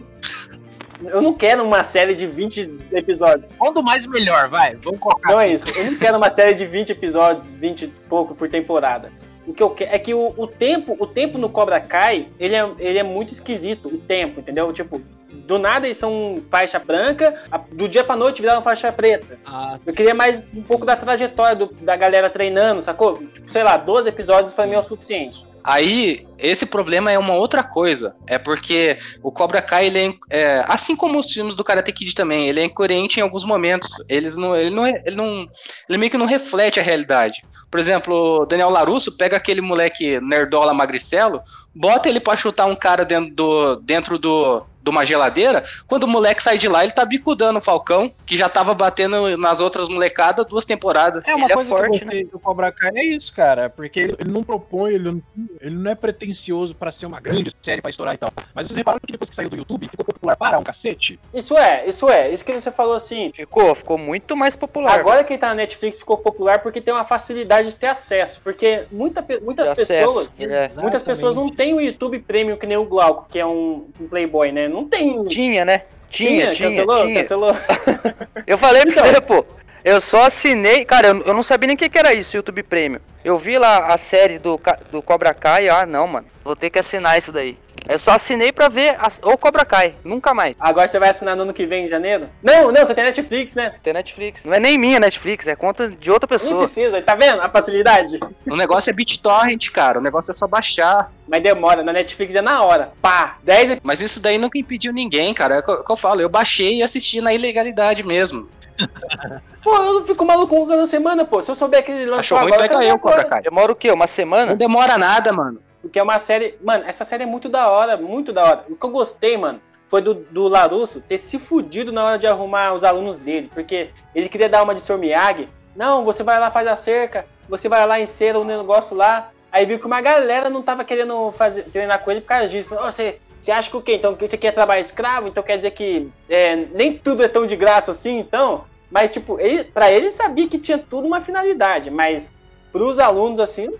[1.02, 3.50] Eu não quero uma série de 20 episódios.
[3.58, 4.74] Quando mais melhor, vai.
[4.76, 5.32] Vamos colocar.
[5.32, 5.66] Não é isso.
[5.78, 9.10] Eu não quero uma série de 20 episódios, 20 e pouco por temporada.
[9.46, 12.54] O que eu quero é que o, o tempo, o tempo no Cobra Kai, ele
[12.54, 14.72] é, ele é muito esquisito, o tempo, entendeu?
[14.72, 15.00] Tipo,
[15.32, 17.34] do nada eles são faixa branca,
[17.72, 19.38] do dia pra noite viraram faixa preta.
[19.44, 23.16] Ah, Eu queria mais um pouco da trajetória do- da galera treinando, sacou?
[23.32, 25.46] Tipo, sei lá, 12 episódios pra mim é o suficiente.
[25.62, 28.14] Aí, esse problema é uma outra coisa.
[28.26, 32.14] É porque o Cobra Kai, ele é, é, assim como os filmes do Karate Kid
[32.14, 34.02] também, ele é incoerente em alguns momentos.
[34.08, 35.48] Eles não, ele, não, ele não.
[35.88, 37.42] Ele meio que não reflete a realidade.
[37.70, 41.42] Por exemplo, o Daniel Larusso pega aquele moleque nerdola magricelo,
[41.74, 43.76] bota ele pra chutar um cara dentro do.
[43.76, 44.62] dentro do.
[44.82, 48.36] De uma geladeira, quando o moleque sai de lá, ele tá bicudando o Falcão, que
[48.36, 51.22] já tava batendo nas outras molecadas duas temporadas.
[51.26, 53.68] É uma Ele é coisa forte, que eu gostei do Cobra Kai é isso, cara.
[53.68, 55.22] Porque ele, ele não propõe, ele não,
[55.60, 58.32] ele não é pretencioso pra ser uma grande série pra estourar e tal.
[58.54, 61.18] Mas vocês repararam que depois que saiu do YouTube, ficou popular para um cacete?
[61.34, 62.32] Isso é, isso é.
[62.32, 63.32] Isso que você falou assim.
[63.34, 64.98] Ficou, ficou muito mais popular.
[64.98, 68.40] Agora que tá na Netflix ficou popular porque tem uma facilidade de ter acesso.
[68.42, 70.36] Porque muita, muitas De acesso, pessoas.
[70.38, 70.70] é.
[70.76, 74.08] Muitas pessoas não têm o YouTube Premium que nem o Glauco, que é um, um
[74.08, 74.68] Playboy, né?
[74.70, 75.24] Não tem.
[75.26, 75.82] Tinha, né?
[76.08, 77.02] Tinha, tinha, cancelou?
[77.02, 77.20] tinha.
[77.20, 77.56] Cancelou.
[78.46, 79.06] Eu falei pra Então.
[79.06, 79.44] você, pô.
[79.84, 80.84] Eu só assinei.
[80.84, 83.00] Cara, eu, eu não sabia nem o que, que era isso, YouTube Premium.
[83.24, 84.58] Eu vi lá a série do,
[84.90, 85.68] do Cobra Kai.
[85.68, 86.26] Ah, não, mano.
[86.42, 87.56] Vou ter que assinar isso daí.
[87.86, 89.94] Eu só assinei pra ver a- o Cobra Kai.
[90.02, 90.56] Nunca mais.
[90.58, 92.28] Agora você vai assinar no ano que vem, em janeiro?
[92.42, 93.74] Não, não, você tem Netflix, né?
[93.82, 94.44] Tem Netflix.
[94.44, 96.60] Não é nem minha Netflix, é conta de outra pessoa.
[96.62, 98.18] precisa, tá vendo a facilidade?
[98.48, 99.98] O negócio é BitTorrent, cara.
[99.98, 101.12] O negócio é só baixar.
[101.28, 102.90] Mas demora, na Netflix é na hora.
[103.02, 105.56] Pá, 10 Mas isso daí nunca impediu ninguém, cara.
[105.56, 106.20] É o que eu- o que eu falo.
[106.22, 108.48] Eu baixei e assisti na ilegalidade mesmo.
[109.62, 111.42] Pô, eu não fico maluco na semana, pô.
[111.42, 113.24] Se eu souber que ele lançou Achou ruim, agora, pega eu Cobra.
[113.24, 113.42] Kai.
[113.42, 113.90] Demora o quê?
[113.90, 114.54] Uma Não semana?
[114.56, 115.60] demora nada, mano.
[115.82, 116.54] Porque é uma série.
[116.62, 118.64] Mano, essa série é muito da hora, muito da hora.
[118.68, 122.26] O que eu gostei, mano, foi do, do Larusso ter se fudido na hora de
[122.26, 123.50] arrumar os alunos dele.
[123.52, 124.98] Porque ele queria dar uma de Sr.
[124.98, 125.48] Miyagi.
[125.76, 127.26] Não, você vai lá, faz a cerca.
[127.48, 129.30] Você vai lá, encera o negócio lá.
[129.52, 132.68] Aí viu que uma galera não tava querendo fazer, treinar com ele por causa disso.
[132.68, 133.94] Falou, "Ô, você, você acha que o quê?
[133.96, 135.26] Então que você quer trabalhar escravo?
[135.28, 138.64] Então quer dizer que é, nem tudo é tão de graça assim, então?
[138.90, 141.90] Mas, tipo, ele, pra ele sabia que tinha tudo uma finalidade.
[141.90, 142.32] Mas
[142.72, 143.72] pros alunos, assim,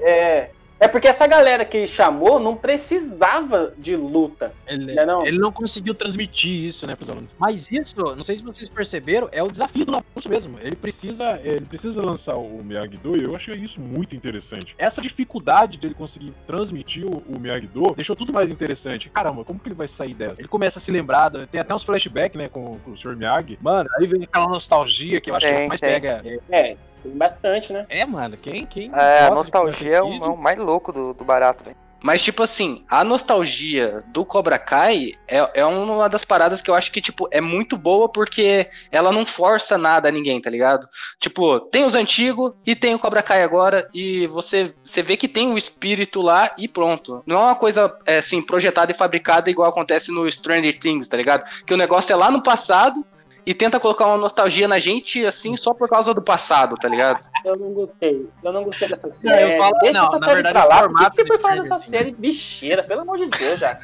[0.00, 0.50] é.
[0.82, 4.52] É porque essa galera que ele chamou não precisava de luta.
[4.66, 5.24] Ele, Não é não?
[5.24, 7.30] ele não conseguiu transmitir isso, né, pros alunos.
[7.38, 10.58] Mas isso, não sei se vocês perceberam, é o desafio do Larusso mesmo.
[10.60, 14.74] Ele precisa, ele precisa lançar o Miyagi-Do e eu achei isso muito interessante.
[14.76, 19.08] Essa dificuldade dele conseguir transmitir o, o Miyagi-Do deixou tudo mais interessante.
[19.08, 20.40] Caramba, como que ele vai sair dessa?
[20.40, 23.14] Ele começa a se lembrar, tem até uns flashbacks, né, com, com o Sr.
[23.14, 23.56] Miyagi.
[23.62, 25.90] Mano, aí vem aquela nostalgia que eu acho que o Tem, que mais tem.
[25.90, 26.22] pega.
[26.50, 26.76] É, É,
[27.08, 27.86] bastante, né?
[27.88, 31.24] é, mano, quem, quem É, a nostalgia é o, é o mais louco do, do
[31.24, 31.76] barato, velho.
[32.02, 36.74] Mas, tipo assim, a nostalgia do Cobra Kai é, é uma das paradas que eu
[36.74, 40.88] acho que, tipo, é muito boa porque ela não força nada a ninguém, tá ligado?
[41.20, 45.28] Tipo, tem os antigos e tem o Cobra Kai agora e você, você vê que
[45.28, 47.22] tem o espírito lá e pronto.
[47.24, 51.16] Não é uma coisa, é, assim, projetada e fabricada igual acontece no Stranger Things, tá
[51.16, 51.44] ligado?
[51.64, 53.06] Que o negócio é lá no passado
[53.44, 57.22] e tenta colocar uma nostalgia na gente, assim, só por causa do passado, tá ligado?
[57.44, 58.28] Eu não gostei.
[58.42, 59.54] Eu não gostei dessa Não, série.
[59.54, 60.88] eu falo- Deixa não, essa na série verdade, pra o lá.
[60.88, 62.82] Por que você foi falar dessa série bicheira?
[62.84, 63.76] Pelo amor de Deus, já.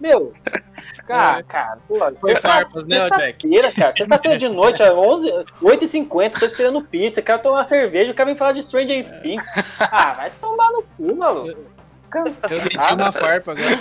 [0.00, 0.32] Meu.
[1.06, 2.74] Cara, cara, pô, né, Jack?
[2.86, 3.92] sexta-feira, cara.
[3.94, 8.26] Sexta-feira de noite, às 11, 8h50, tô esperando pizza, quero tomar uma cerveja, o cara
[8.26, 9.46] vem falar de Stranger Things.
[9.90, 11.48] Ah, vai tomar no cu, maluco.
[11.48, 13.80] Eu senti Cansado, uma farpa agora.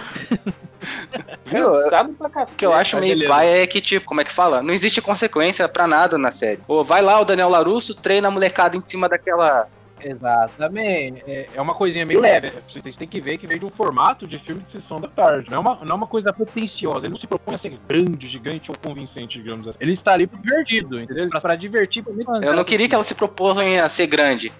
[1.49, 2.55] cansado pra cacete.
[2.55, 4.61] O que eu acho meio pai é que, tipo, como é que fala?
[4.61, 6.57] Não existe consequência pra nada na série.
[6.65, 9.67] Pô, vai lá o Daniel Larusso, treina a molecada em cima daquela.
[9.99, 11.23] Exatamente.
[11.27, 12.53] É, é uma coisinha meio leve.
[12.69, 15.49] Vocês têm que ver que veio de um formato de filme de sessão da tarde.
[15.49, 16.99] Não é uma, não é uma coisa pretensiosa.
[16.99, 19.77] Ele não se propõe a ser grande, gigante ou convincente, digamos assim.
[19.81, 21.29] Ele está ali pro divertido, entendeu?
[21.29, 22.03] Pra, pra divertir.
[22.03, 24.53] Pra mim, Eu não queria que ela se proponha a ser grande.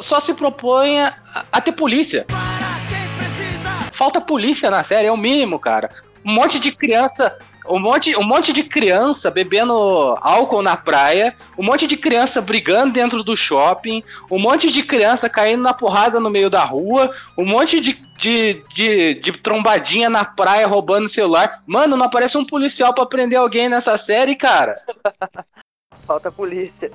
[0.00, 1.14] Só se propõe a,
[1.50, 2.26] a ter polícia.
[4.00, 5.90] Falta polícia na série, é o mínimo, cara.
[6.24, 7.38] Um monte de criança.
[7.68, 9.74] um monte, um monte de criança bebendo
[10.22, 15.28] álcool na praia, um monte de criança brigando dentro do shopping, um monte de criança
[15.28, 20.24] caindo na porrada no meio da rua, um monte de, de, de, de trombadinha na
[20.24, 21.62] praia roubando celular.
[21.66, 24.80] Mano, não aparece um policial pra prender alguém nessa série, cara.
[26.06, 26.90] Falta polícia.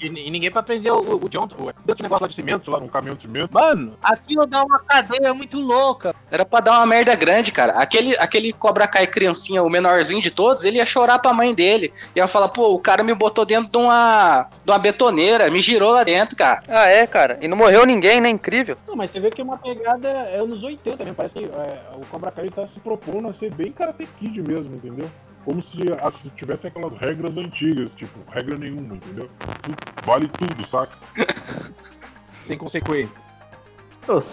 [0.00, 1.44] E, e ninguém pra prender o, o John.
[1.44, 3.52] O, deu aquele negócio lá de cimento, lá num caminhão de cimento.
[3.52, 6.14] Mano, aquilo dá uma cadeia muito louca.
[6.30, 7.74] Era pra dar uma merda grande, cara.
[7.74, 11.92] Aquele, aquele Cobra Kai criancinha, o menorzinho de todos, ele ia chorar pra mãe dele.
[12.16, 15.90] Ia falar, pô, o cara me botou dentro de uma, de uma betoneira, me girou
[15.90, 16.62] lá dentro, cara.
[16.68, 17.38] Ah, é, cara.
[17.42, 18.28] E não morreu ninguém, né?
[18.28, 18.76] Incrível.
[18.86, 21.12] Não, mas você vê que é uma pegada é anos 80, né?
[21.16, 24.74] Parece que é, o Cobra Kai tá se propondo a ser bem Karate Kid mesmo,
[24.74, 25.10] entendeu?
[25.44, 29.28] Como se, ah, se tivesse aquelas regras antigas, tipo, regra nenhuma, entendeu?
[29.62, 30.92] Tudo- vale tudo, saca?
[32.44, 33.14] Sem consequência.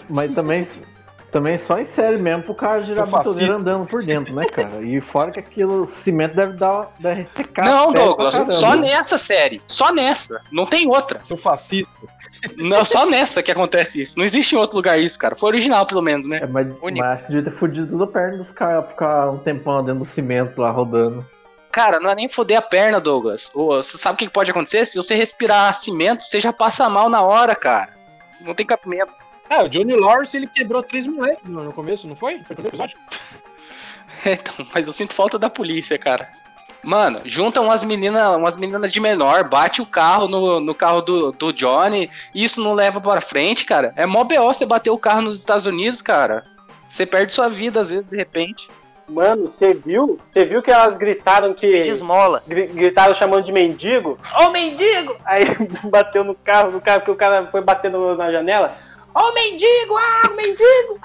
[0.10, 0.68] Mas também,
[1.32, 3.20] também só em série mesmo pro cara girar a
[3.52, 4.82] andando por dentro, né, cara?
[4.82, 7.66] E fora que aquilo, cimento deve dar, deve ressecar.
[7.66, 9.62] não, Douglas, só nessa série.
[9.68, 10.42] Só nessa.
[10.52, 11.22] Não tem outra.
[11.26, 11.92] Sou fascista.
[12.56, 14.18] Não, só nessa que acontece isso.
[14.18, 15.36] Não existe em outro lugar isso, cara.
[15.36, 16.40] Foi original, pelo menos, né?
[16.44, 17.06] É, mas, Único.
[17.06, 20.00] mas acho que devia ter fudido toda a perna dos caras ficar um tempão dentro
[20.00, 21.26] do cimento lá rodando.
[21.72, 23.52] Cara, não é nem foder a perna, Douglas.
[23.54, 24.86] Você sabe o que pode acontecer?
[24.86, 27.90] Se você respirar cimento, você já passa mal na hora, cara.
[28.42, 29.12] Não tem capimento.
[29.50, 32.40] Ah, o Johnny Lawrence ele quebrou três moleques no, começo, não foi?
[32.40, 32.98] Foi no episódio?
[34.26, 36.28] Então, mas eu sinto falta da polícia, cara.
[36.88, 41.34] Mano, junta umas meninas umas meninas de menor, bate o carro no, no carro do,
[41.34, 43.92] do Johnny, e isso não leva pra frente, cara.
[43.98, 46.46] É mó BO você bater o carro nos Estados Unidos, cara.
[46.88, 48.70] Você perde sua vida, às vezes, de repente.
[49.10, 50.18] Mano, você viu?
[50.32, 51.84] Você viu que elas gritaram que.
[51.84, 52.42] De esmola.
[52.48, 54.18] gri- Gritaram chamando de mendigo?
[54.40, 55.18] Ô mendigo!
[55.26, 55.44] Aí
[55.92, 58.78] bateu no carro, no carro, que o cara foi batendo na janela.
[59.14, 59.94] Ô mendigo!
[59.98, 61.02] Ah, mendigo!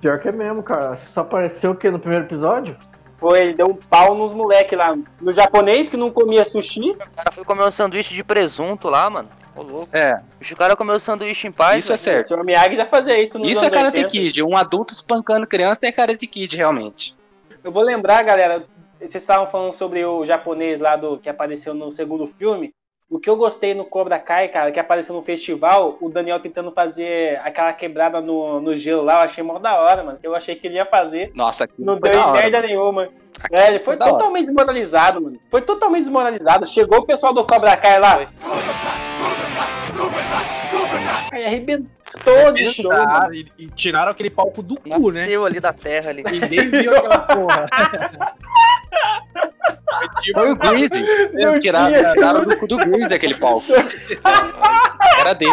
[0.00, 0.96] Pior que é mesmo, cara.
[1.12, 2.76] Só apareceu o quê no primeiro episódio?
[3.20, 4.96] Foi, ele deu um pau nos moleques lá.
[5.20, 6.92] No japonês que não comia sushi.
[6.92, 9.28] O cara foi comer um sanduíche de presunto lá, mano.
[9.54, 9.88] Ô, louco.
[9.94, 10.20] É,
[10.52, 11.84] O cara comeu o sanduíche em paz.
[11.84, 12.28] isso é O certo.
[12.28, 14.08] senhor Miyagi já fazia isso nos Isso é Karate 80.
[14.10, 14.42] Kid.
[14.42, 17.14] Um adulto espancando criança é Karate Kid, realmente.
[17.62, 18.64] Eu vou lembrar, galera,
[18.98, 22.72] vocês estavam falando sobre o japonês lá do que apareceu no segundo filme.
[23.10, 26.70] O que eu gostei no Cobra Kai, cara, que apareceu no festival, o Daniel tentando
[26.70, 30.18] fazer aquela quebrada no, no gelo lá, eu achei mó da hora, mano.
[30.22, 31.32] Eu achei que ele ia fazer.
[31.34, 33.08] Nossa, Não foi deu em merda nenhuma.
[33.50, 34.12] É, ele foi hora.
[34.12, 35.40] totalmente desmoralizado, mano.
[35.50, 36.64] Foi totalmente desmoralizado.
[36.66, 38.14] Chegou o pessoal do Cobra Kai lá.
[38.14, 38.28] Foi.
[41.32, 43.34] Aí arrebentou de show, mano.
[43.34, 45.22] E, e tiraram aquele palco do cu, né?
[45.22, 46.22] Nasceu ali da terra ali.
[46.22, 47.66] Ninguém viu aquela porra.
[50.34, 51.04] Foi o Greasy.
[51.32, 53.66] Não Tiraram, do cu do Greasy aquele palco.
[55.18, 55.52] Era dele.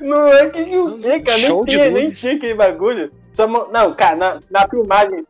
[0.00, 1.38] Não é que que o que, cara?
[1.38, 3.12] Nem Show de tinha, nem tinha aquele bagulho.
[3.32, 5.26] Só não, cara, na, na filmagem.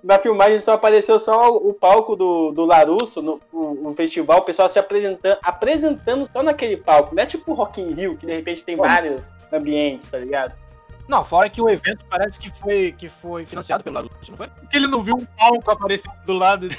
[0.00, 4.38] Na filmagem só apareceu só o, o palco do, do Larusso, no o, o festival,
[4.38, 7.12] o pessoal se apresentando, apresentando só naquele palco.
[7.12, 10.54] Não é tipo Rock in Rio, que de repente tem vários ambientes, tá ligado?
[11.08, 14.46] Não, fora que o evento parece que foi, que foi financiado pelo Larusso, não foi?
[14.46, 16.68] Porque ele não viu um palco aparecer do lado.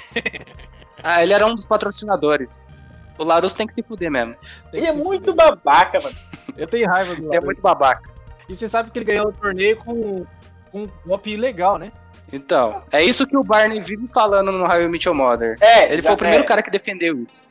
[1.01, 2.67] Ah, ele era um dos patrocinadores.
[3.17, 4.35] O Larus tem que se fuder mesmo.
[4.73, 6.13] Ele é muito babaca, mano.
[6.57, 8.09] Eu tenho raiva do Ele é muito babaca.
[8.49, 10.25] E você sabe que ele ganhou o torneio com,
[10.69, 11.93] com um golpe ilegal, né?
[12.33, 15.55] Então, é isso que o Barney vive falando no How I Met Your Mother.
[15.61, 17.47] É, Ele foi é, o primeiro cara que defendeu isso.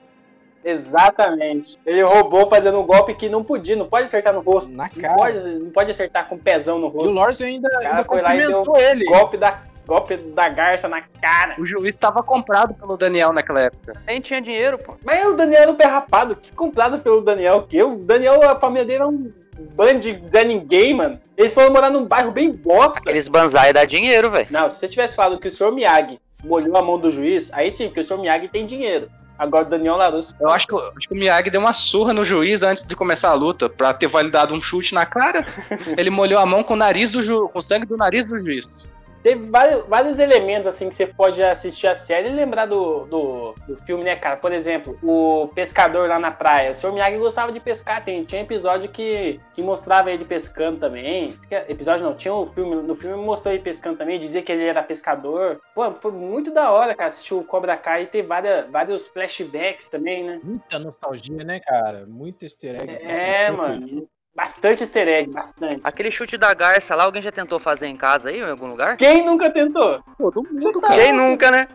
[0.64, 1.78] Exatamente.
[1.86, 4.70] Ele roubou fazendo um golpe que não podia, não pode acertar no rosto.
[4.70, 5.14] Na Não cara.
[5.14, 7.14] pode, não pode acertar com o pezão no E o rosto.
[7.14, 9.04] Lawrence ainda, ainda foi lá e deu ele.
[9.06, 11.54] Golpe da, golpe da garça na cara.
[11.58, 13.94] O juiz estava comprado pelo Daniel naquela época.
[14.06, 14.94] Nem tinha dinheiro, pô.
[15.04, 16.36] Mas o Daniel era um pé rapado.
[16.36, 17.94] Que comprado pelo Daniel que eu?
[17.94, 19.32] O Daniel, a família dele era um
[19.74, 21.20] bando de Zé Ninguém, mano.
[21.36, 22.98] Eles foram morar num bairro bem bosta.
[22.98, 24.46] Aqueles banzai dá dinheiro, velho.
[24.50, 27.70] Não, se você tivesse falado que o senhor Miyagi molhou a mão do juiz, aí
[27.70, 29.08] sim, porque o senhor Miyagi tem dinheiro.
[29.38, 30.34] Agora o Daniel Larusso.
[30.40, 32.96] Eu acho que, o- acho que o Miyagi deu uma surra no juiz antes de
[32.96, 35.46] começar a luta, pra ter validado um chute na cara.
[35.96, 38.38] Ele molhou a mão com o nariz do ju com o sangue do nariz do
[38.40, 38.86] juiz.
[39.22, 43.54] Teve vários, vários elementos assim que você pode assistir a série e lembrar do, do,
[43.66, 44.36] do filme, né, cara?
[44.36, 46.70] Por exemplo, o pescador lá na praia.
[46.70, 48.04] O senhor Miyagi gostava de pescar.
[48.04, 51.34] Tem, tinha episódio que, que mostrava ele pescando também.
[51.68, 52.76] Episódio não, tinha um filme.
[52.76, 55.60] No filme mostrou ele pescando também, dizia que ele era pescador.
[55.74, 59.88] Pô, foi muito da hora, cara, assistir o Cobra Kai e ter várias, vários flashbacks
[59.88, 60.40] também, né?
[60.42, 62.06] Muita nostalgia, né, cara?
[62.06, 63.04] Muito easter egg.
[63.04, 64.08] É, mano.
[64.38, 65.80] Bastante easter egg, bastante.
[65.82, 68.96] Aquele chute da garça lá, alguém já tentou fazer em casa aí, em algum lugar?
[68.96, 70.00] Quem nunca tentou?
[70.16, 70.94] Todo mundo, Você tá cara.
[70.94, 71.66] Quem nunca, né?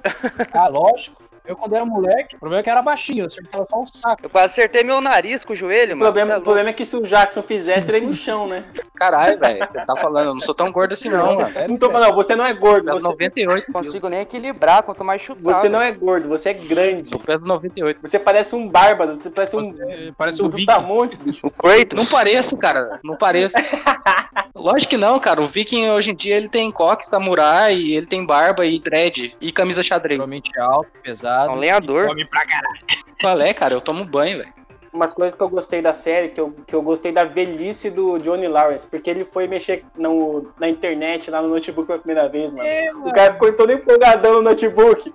[0.54, 1.22] Ah, lógico.
[1.46, 4.24] Eu, quando era moleque, o problema é que era baixinho, eu acertava só o saco.
[4.24, 6.06] Eu quase acertei meu nariz com o joelho, O mano.
[6.14, 8.64] problema, é o problema é que se o Jackson fizer, treina no chão, né?
[8.96, 11.50] Caralho, velho, você tá falando, eu não sou tão gordo assim não, mano.
[11.68, 12.86] Não tô falando, você não é gordo.
[12.86, 15.42] Peso Você, 98, Não consigo nem equilibrar, quanto mais chutar.
[15.42, 17.12] você não é gordo, você é grande.
[17.14, 18.00] eu peso 98.
[18.02, 19.74] Você parece um bárbaro, você parece um.
[19.74, 20.66] Você parece um do viking.
[20.66, 21.46] Tamontes, bicho.
[21.48, 21.98] O Kratos.
[21.98, 23.56] Não pareço, cara, não pareço.
[24.64, 28.26] Lógico que não, cara, o viking hoje em dia ele tem coque, samurai, ele tem
[28.26, 30.18] barba e dread e camisa xadrez.
[30.18, 31.52] Extremamente alto, pesado.
[31.52, 32.08] É um lenhador.
[32.08, 32.80] Come pra caralho.
[33.20, 33.74] Qual é, cara?
[33.74, 34.54] Eu tomo banho, velho.
[34.94, 38.20] Umas coisas que eu gostei da série, que eu, que eu gostei da velhice do
[38.20, 42.54] Johnny Lawrence, porque ele foi mexer no, na internet, lá no notebook pela primeira vez,
[42.54, 42.68] mano.
[42.68, 43.12] É, O mano.
[43.14, 45.12] cara ficou todo empolgadão no notebook.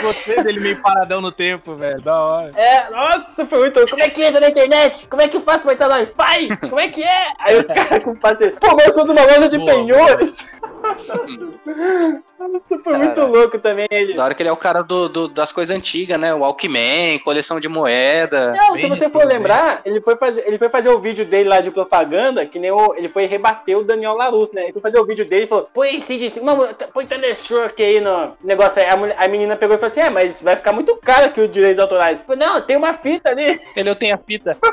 [0.00, 2.00] Gostei dele meio paradão no tempo, velho.
[2.00, 2.52] Da hora.
[2.56, 3.84] É, nossa, foi muito.
[3.90, 5.06] Como é que entra na internet?
[5.08, 6.56] Como é que eu faço pra entrar no Wi-Fi?
[6.68, 7.32] Como é que é?
[7.40, 8.58] Aí o cara com paciência.
[8.60, 10.60] Pô, eu sou de uma loja de Boa, penhores.
[12.38, 13.32] Nossa, foi muito Caralho.
[13.34, 14.14] louco também ele.
[14.14, 16.34] Da hora que ele é o cara do, do- das coisas antigas, né?
[16.34, 18.52] O Walkman, coleção de moeda.
[18.52, 21.48] Não, se você isso, for lembrar, ele foi, fazer, ele foi fazer o vídeo dele
[21.48, 24.64] lá de propaganda, que nem o, ele foi rebater o Daniel Larus, né?
[24.64, 28.36] Ele foi fazer o vídeo dele e falou: põe CDC, mano, põe Thunderstroke aí no
[28.44, 28.88] negócio aí.
[28.88, 31.40] A, mulher- a menina pegou e falou assim: é, mas vai ficar muito caro aqui
[31.40, 32.20] os direitos autorais.
[32.20, 33.58] Falei, não, tem uma fita ali.
[33.74, 34.56] Ele eu tenho a fita.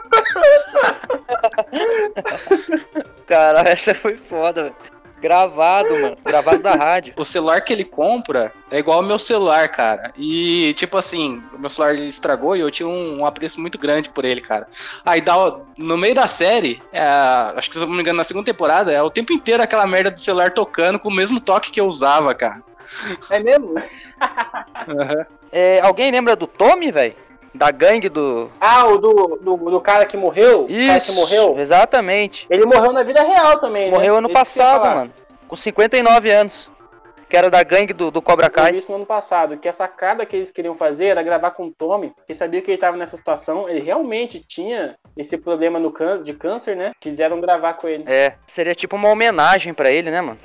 [3.27, 4.75] Cara, essa foi foda, velho.
[5.23, 6.17] Gravado, mano.
[6.21, 7.13] Gravado da rádio.
[7.15, 10.11] O celular que ele compra é igual ao meu celular, cara.
[10.17, 14.09] E, tipo assim, o meu celular estragou e eu tinha um, um apreço muito grande
[14.09, 14.67] por ele, cara.
[15.05, 15.33] Aí, dá,
[15.77, 17.01] no meio da série, é,
[17.55, 19.87] acho que se eu não me engano, na segunda temporada, é o tempo inteiro aquela
[19.87, 22.61] merda do celular tocando com o mesmo toque que eu usava, cara.
[23.29, 23.75] É mesmo?
[24.89, 25.25] Aham.
[25.55, 27.13] É, alguém lembra do Tommy, velho?
[27.53, 28.49] Da gangue do.
[28.59, 30.63] Ah, o do, do, do cara que morreu?
[30.63, 31.59] O cara que Isso, morreu?
[31.59, 32.47] exatamente.
[32.49, 33.91] Ele morreu na vida real também, né?
[33.91, 35.13] Morreu ano Esse eu passado, mano.
[35.47, 36.71] Com 59 anos.
[37.29, 38.71] Que era da gangue do, do Cobra Eu Kai.
[38.73, 41.65] vi isso no ano passado, que a sacada que eles queriam fazer era gravar com
[41.65, 45.91] o Tommy, porque sabia que ele tava nessa situação, ele realmente tinha esse problema no
[45.91, 46.91] cân- de câncer, né?
[46.99, 48.03] Quiseram gravar com ele.
[48.05, 50.37] É, seria tipo uma homenagem pra ele, né, mano?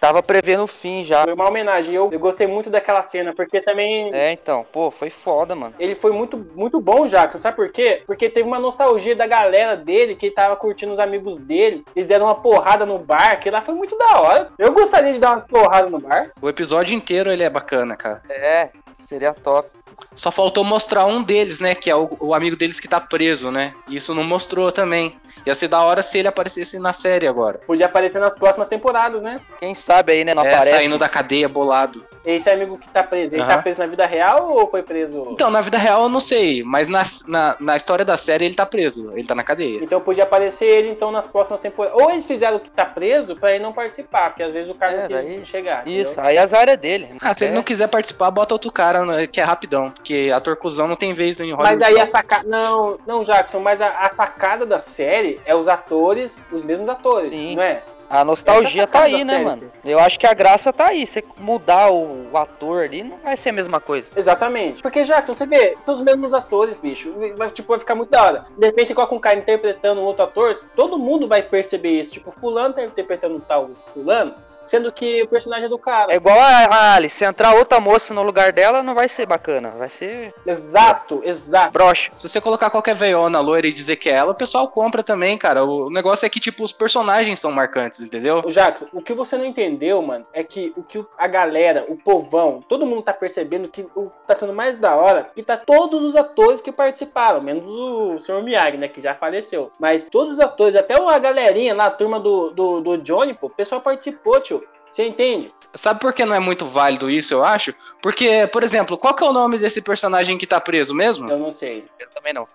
[0.00, 1.24] Tava prevendo o fim já.
[1.24, 1.94] Foi uma homenagem.
[1.94, 5.74] Eu, eu gostei muito daquela cena, porque também É, então, pô, foi foda, mano.
[5.78, 7.38] ele foi muito, muito bom, Jackson.
[7.38, 8.02] Sabe por quê?
[8.06, 11.84] Porque teve uma nostalgia da galera dele, que tava curtindo os amigos dele.
[11.94, 14.48] Eles deram uma porrada no bar, que lá foi muito da hora.
[14.58, 16.30] Eu gostaria de dar umas porradas no bar.
[16.40, 18.22] O episódio inteiro ele é bacana, cara.
[18.30, 19.68] É, seria top.
[20.16, 21.74] Só faltou mostrar um deles, né?
[21.74, 23.72] Que é o, o amigo deles que tá preso, né?
[23.88, 25.16] E isso não mostrou também.
[25.46, 27.58] Ia ser da hora se ele aparecesse na série agora.
[27.66, 29.40] Podia aparecer nas próximas temporadas, né?
[29.58, 30.76] Quem sabe aí, né, não é, aparece.
[30.76, 32.04] saindo da cadeia bolado.
[32.22, 33.50] Esse amigo que tá preso, ele Aham.
[33.56, 35.28] tá preso na vida real ou foi preso?
[35.30, 38.54] Então, na vida real eu não sei, mas na, na, na história da série ele
[38.54, 39.82] tá preso, ele tá na cadeia.
[39.82, 41.98] Então podia aparecer ele então nas próximas temporadas.
[41.98, 44.92] Ou eles fizeram que tá preso pra ele não participar, porque às vezes o cara
[44.92, 45.88] É, não quis daí- chegar.
[45.88, 46.30] Isso, entendeu?
[46.30, 47.08] aí as áreas dele.
[47.22, 47.54] Ah, se ele É.
[47.54, 51.14] não quiser participar, bota outro cara, né, que é rapidão, porque ator cuzão não tem
[51.14, 51.70] vez em Hollywood.
[51.70, 52.02] Mas aí não.
[52.02, 52.48] a sacada.
[52.48, 57.30] Não, não, Jackson, mas a, a sacada da série é os atores, os mesmos atores,
[57.30, 57.56] Sim.
[57.56, 57.82] não é?
[58.10, 59.44] A nostalgia é a tá aí, né, série.
[59.44, 59.72] mano?
[59.84, 61.06] Eu acho que a graça tá aí.
[61.06, 64.10] Você mudar o, o ator ali não vai ser a mesma coisa.
[64.16, 64.82] Exatamente.
[64.82, 67.14] Porque, Jackson, você vê, são os mesmos atores, bicho.
[67.36, 68.46] Vai, tipo, vai ficar muito da hora.
[68.58, 72.14] De repente você coloca um cara interpretando um outro ator, todo mundo vai perceber isso.
[72.14, 74.34] Tipo, fulano tá interpretando tal fulano,
[74.70, 76.12] sendo que o personagem é do cara.
[76.12, 79.70] É igual a, Alice, se entrar outra moça no lugar dela, não vai ser bacana.
[79.70, 81.72] Vai ser Exato, exato.
[81.72, 82.12] broxa.
[82.16, 85.36] Se você colocar qualquer veiona loira e dizer que é ela, o pessoal compra também,
[85.36, 85.64] cara.
[85.64, 88.40] O negócio é que, tipo, os personagens são marcantes, entendeu?
[88.44, 91.84] Ô, Jackson, o que você não entendeu, mano, é que o que o- a galera,
[91.88, 95.56] o povão, todo mundo tá percebendo que o tá sendo mais da hora, que tá
[95.56, 98.42] todos os atores que participaram, menos o Sr.
[98.42, 99.72] Miyagi, né, que já faleceu.
[99.78, 103.48] Mas todos os atores, até a galerinha lá, a turma do, do, do Johnny, pô,
[103.48, 104.59] o pessoal participou, tio.
[104.90, 105.52] Você entende?
[105.74, 107.72] Sabe por que não é muito válido isso, eu acho?
[108.02, 111.30] Porque, por exemplo, qual que é o nome desse personagem que tá preso mesmo?
[111.30, 111.84] Eu não sei.
[111.98, 112.48] Eu também não.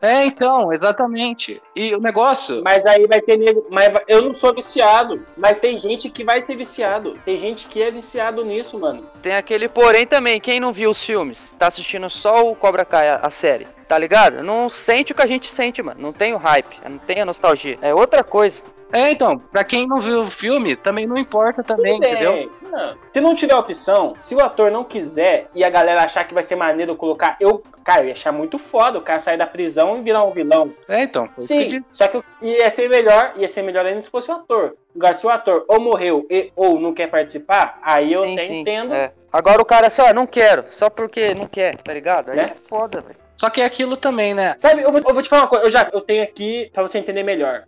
[0.00, 1.60] É, então, exatamente.
[1.74, 2.62] E o negócio.
[2.64, 3.66] Mas aí vai ter nego.
[3.68, 5.26] Mas eu não sou viciado.
[5.36, 7.18] Mas tem gente que vai ser viciado.
[7.24, 9.04] Tem gente que é viciado nisso, mano.
[9.20, 13.08] Tem aquele porém também, quem não viu os filmes, tá assistindo só o Cobra Kai,
[13.08, 14.42] a série, tá ligado?
[14.42, 16.00] Não sente o que a gente sente, mano.
[16.00, 17.78] Não tem o hype, não tem a nostalgia.
[17.82, 18.62] É outra coisa.
[18.92, 22.12] É, então, pra quem não viu o filme, também não importa também, Tudo bem.
[22.12, 22.52] entendeu?
[22.62, 22.96] Não.
[23.12, 26.42] Se não tiver opção, se o ator não quiser e a galera achar que vai
[26.42, 27.36] ser maneiro colocar.
[27.40, 30.30] Eu, cara, eu ia achar muito foda o cara sair da prisão e virar um
[30.32, 30.72] vilão.
[30.88, 31.96] É, então, foi isso que eu Sim, disse.
[31.96, 34.74] só que ia ser melhor, ia ser melhor ainda se fosse o ator.
[34.96, 38.46] Agora, se o ator ou morreu e, ou não quer participar, aí eu Sim, até
[38.46, 38.94] sim, entendo.
[38.94, 39.12] é.
[39.32, 42.30] Agora o cara assim, ó, não quero, só porque não quer, tá ligado?
[42.30, 42.52] Aí Né?
[42.54, 43.16] é foda, velho.
[43.34, 44.54] Só que é aquilo também, né?
[44.58, 46.82] Sabe, eu vou, eu vou te falar uma coisa, eu já eu tenho aqui pra
[46.82, 47.64] você entender melhor.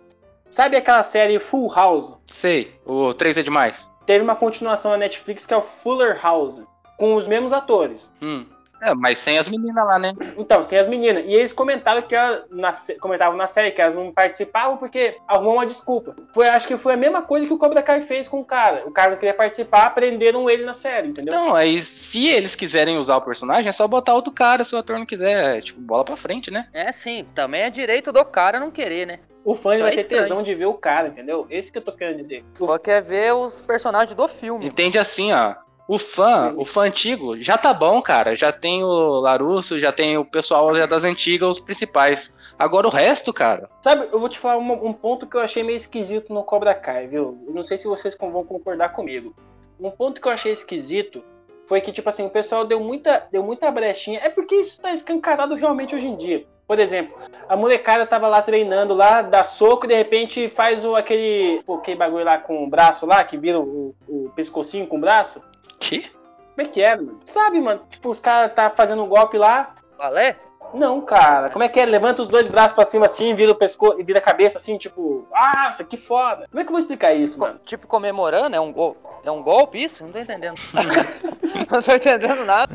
[0.50, 2.18] Sabe aquela série Full House?
[2.26, 3.90] Sei, o 3 é demais.
[4.04, 6.62] Teve uma continuação na Netflix que é o Fuller House,
[6.98, 8.12] com os mesmos atores.
[8.20, 8.44] Hum.
[8.80, 10.14] É, mas sem as meninas lá, né?
[10.36, 11.24] Então, sem as meninas.
[11.24, 15.54] E eles comentaram que ela, na, comentavam na série que elas não participavam porque arrumou
[15.54, 16.14] uma desculpa.
[16.32, 18.84] Foi, acho que foi a mesma coisa que o Cobra Kai fez com o cara.
[18.86, 21.34] O cara não queria participar, prenderam ele na série, entendeu?
[21.34, 24.78] Então, aí se eles quiserem usar o personagem, é só botar outro cara se o
[24.78, 25.58] ator não quiser.
[25.58, 26.66] É, tipo, bola pra frente, né?
[26.72, 29.20] É sim, também é direito do cara não querer, né?
[29.44, 30.22] o fã vai é ter estranho.
[30.22, 31.46] tesão de ver o cara, entendeu?
[31.50, 32.44] Esse que eu tô querendo dizer.
[32.58, 34.66] O Só quer ver os personagens do filme.
[34.66, 35.54] Entende assim, ó.
[35.92, 38.36] O fã, o fã antigo, já tá bom, cara.
[38.36, 42.32] Já tem o Larusso, já tem o pessoal já das antigas, os principais.
[42.56, 43.68] Agora o resto, cara.
[43.82, 46.76] Sabe, eu vou te falar uma- um ponto que eu achei meio esquisito no Cobra
[46.76, 47.42] Kai, viu?
[47.44, 49.34] Eu não sei se vocês vão concordar comigo.
[49.80, 51.24] Um ponto que eu achei esquisito
[51.66, 54.20] foi que, tipo assim, o pessoal deu muita, deu muita brechinha.
[54.22, 56.46] É porque isso tá escancarado realmente hoje em dia.
[56.68, 57.16] Por exemplo,
[57.48, 62.24] a molecada tava lá treinando lá, dá soco de repente faz o, aquele, aquele bagulho
[62.24, 65.42] lá com o braço lá, que vira o, o pescocinho com o braço.
[65.80, 66.02] Que?
[66.02, 67.18] Como é que é, mano?
[67.24, 67.80] Sabe, mano?
[67.88, 70.36] Tipo, os caras tá fazendo um golpe lá, Valé?
[70.72, 71.50] não, cara.
[71.50, 71.84] Como é que é?
[71.84, 74.78] Levanta os dois braços pra cima assim, vira o pescoço e vira a cabeça assim,
[74.78, 76.46] tipo, nossa, que foda.
[76.48, 77.60] Como é que eu vou explicar isso, Co- mano?
[77.64, 78.54] Tipo comemorando?
[78.54, 80.04] É um, gol, é um golpe isso?
[80.04, 80.54] Não tô entendendo.
[81.68, 82.72] não tô entendendo nada.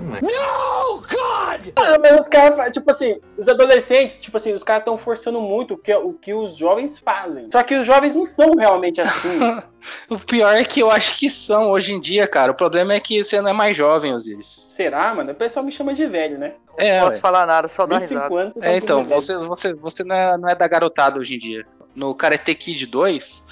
[1.78, 5.76] Ah, mas os caras, tipo assim, os adolescentes, tipo assim, os caras estão forçando muito
[5.76, 7.50] o que, o que os jovens fazem.
[7.52, 9.40] Só que os jovens não são realmente assim.
[10.10, 12.52] O pior é que eu acho que são hoje em dia, cara.
[12.52, 14.48] O problema é que você não é mais jovem, Osiris.
[14.70, 15.32] Será, mano?
[15.32, 16.54] O pessoal me chama de velho, né?
[16.78, 17.22] É, não posso ué.
[17.22, 18.36] falar nada, só 25 risada.
[18.36, 18.64] anos.
[18.64, 21.66] É, então, você, você, você não, é, não é da garotada hoje em dia.
[21.96, 23.44] No Karate Kid 2,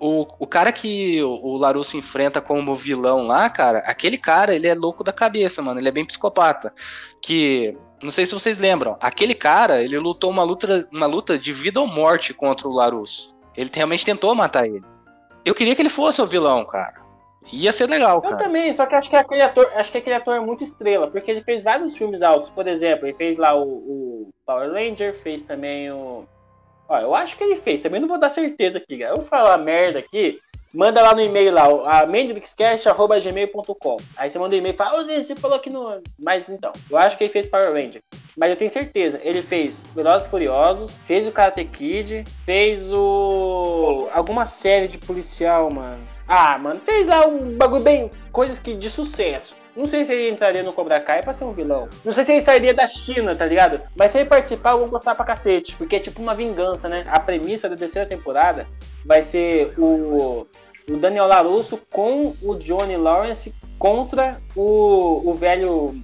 [0.00, 4.66] o, o cara que o, o Larusso enfrenta como vilão lá, cara, aquele cara, ele
[4.66, 5.80] é louco da cabeça, mano.
[5.80, 6.72] Ele é bem psicopata.
[7.20, 11.52] Que, não sei se vocês lembram, aquele cara, ele lutou uma luta, uma luta de
[11.52, 13.34] vida ou morte contra o Larusso.
[13.56, 14.84] Ele realmente tentou matar ele.
[15.44, 16.94] Eu queria que ele fosse o vilão, cara.
[17.52, 18.36] Ia ser legal, Eu cara.
[18.36, 21.30] também, só que acho que aquele ator, acho que aquele ator é muito estrela, porque
[21.30, 22.50] ele fez vários filmes altos.
[22.50, 26.24] Por exemplo, ele fez lá o, o Power Ranger, fez também o.
[26.88, 29.12] Ó, eu acho que ele fez, também não vou dar certeza aqui, cara.
[29.12, 30.38] Eu vou falar merda aqui.
[30.72, 31.66] Manda lá no e-mail lá,
[32.00, 33.96] a mendrixcast.gmail.com.
[34.16, 36.02] Aí você manda um e-mail e fala, ô Zé, você falou aqui no.
[36.22, 38.02] Mas então, eu acho que ele fez Power Ranger.
[38.36, 44.08] Mas eu tenho certeza, ele fez Velozes e Furiosos, fez o Karate Kid, fez o.
[44.12, 46.02] alguma série de policial, mano.
[46.26, 48.10] Ah, mano, fez lá um bagulho bem.
[48.30, 49.56] coisas que de sucesso.
[49.78, 51.88] Não sei se ele entraria no Cobra Kai pra ser um vilão.
[52.04, 53.80] Não sei se ele sairia da China, tá ligado?
[53.94, 55.76] Mas se ele participar, eu vou gostar pra cacete.
[55.76, 57.04] Porque é tipo uma vingança, né?
[57.06, 58.66] A premissa da terceira temporada
[59.06, 60.48] vai ser o,
[60.90, 65.94] o Daniel LaRusso com o Johnny Lawrence contra o, o velho.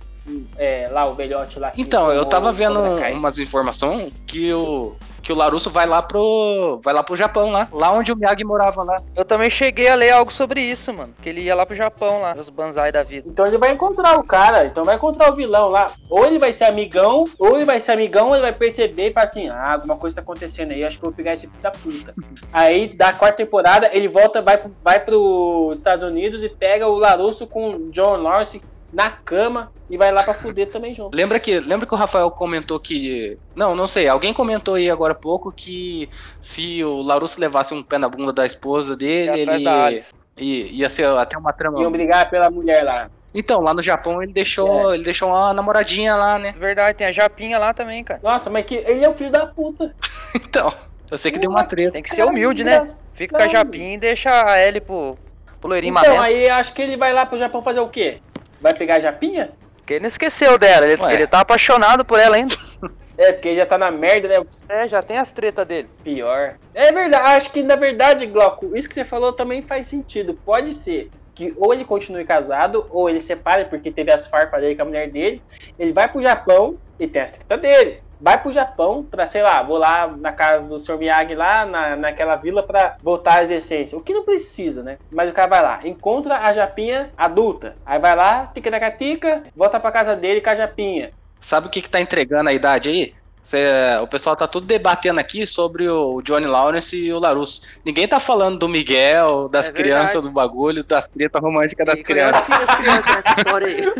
[0.57, 1.73] É, lá, o velhote lá.
[1.77, 2.81] Então, eu tava o vendo
[3.13, 7.67] umas informações que o que o Larusso vai lá pro vai lá pro Japão lá,
[7.73, 8.97] lá onde o Miyagi morava lá.
[9.17, 11.15] Eu também cheguei a ler algo sobre isso, mano.
[11.23, 13.27] Que ele ia lá pro Japão, lá, os banzai da vida.
[13.27, 15.91] Então ele vai encontrar o cara, então vai encontrar o vilão lá.
[16.11, 19.13] Ou ele vai ser amigão, ou ele vai ser amigão, ou ele vai perceber e
[19.15, 21.71] falar assim: ah, alguma coisa tá acontecendo aí, acho que eu vou pegar esse da
[21.71, 22.15] puta.
[22.53, 26.99] aí, da quarta temporada, ele volta, vai, pro- vai pros Estados Unidos e pega o
[26.99, 28.61] Larusso com o John Lawrence
[28.95, 31.15] na cama e vai lá pra fuder também junto.
[31.15, 35.13] Lembra que lembra que o Rafael comentou que não, não sei, alguém comentou aí agora
[35.13, 36.09] há pouco que
[36.41, 40.15] se o Larusso levasse um pé na bunda da esposa dele, atrás ele Alice.
[40.39, 41.81] ia, ser até uma trama.
[41.81, 43.11] Iam brigar pela mulher lá.
[43.37, 46.55] Então, lá no Japão ele deixou, ele deixou uma namoradinha lá, né?
[46.57, 48.21] Verdade, tem a Japinha lá também, cara.
[48.23, 49.95] Nossa, mas que ele é o filho da puta.
[50.37, 50.73] Então,
[51.11, 51.93] eu sei que deu uma treta.
[51.93, 52.83] Tem que ser humilde, né?
[53.15, 55.17] Fica com a Japinha e deixa a Ellie pro,
[55.61, 56.23] pro loirinho Então, mamento.
[56.23, 58.21] aí acho que ele vai lá pro Japão fazer o quê?
[58.65, 59.51] Vai pegar a Japinha?
[59.77, 61.13] Porque ele não esqueceu dela, ele, Ué.
[61.13, 62.57] ele tá apaixonado por ela ainda.
[63.17, 64.45] É, porque ele já tá na merda, né?
[64.69, 65.89] É, já tem as tretas dele.
[66.03, 66.57] Pior.
[66.75, 70.35] É verdade, acho que na verdade, Glauco, isso que você falou também faz sentido.
[70.45, 74.75] Pode ser que ou ele continue casado, ou ele separe porque teve as farpas dele
[74.75, 75.41] com a mulher dele.
[75.79, 78.03] Ele vai pro Japão e tem as treta dele.
[78.21, 80.97] Vai pro Japão pra, sei lá, vou lá na casa do Sr.
[80.99, 83.99] Miyagi lá, na, naquela vila pra voltar às essências.
[83.99, 84.99] O que não precisa, né?
[85.13, 87.77] Mas o cara vai lá, encontra a Japinha adulta.
[87.85, 91.11] Aí vai lá, tica-tica, volta pra casa dele com a Japinha.
[91.41, 93.15] Sabe o que que tá entregando a idade aí?
[93.45, 97.61] Cê- o pessoal tá tudo debatendo aqui sobre o Johnny Lawrence e o Larusso.
[97.85, 102.03] Ninguém tá falando do Miguel, das É crianças do bagulho, das tretas românticas das E
[102.03, 102.51] crianças.
[102.51, 103.85] as crianças nessa história aí.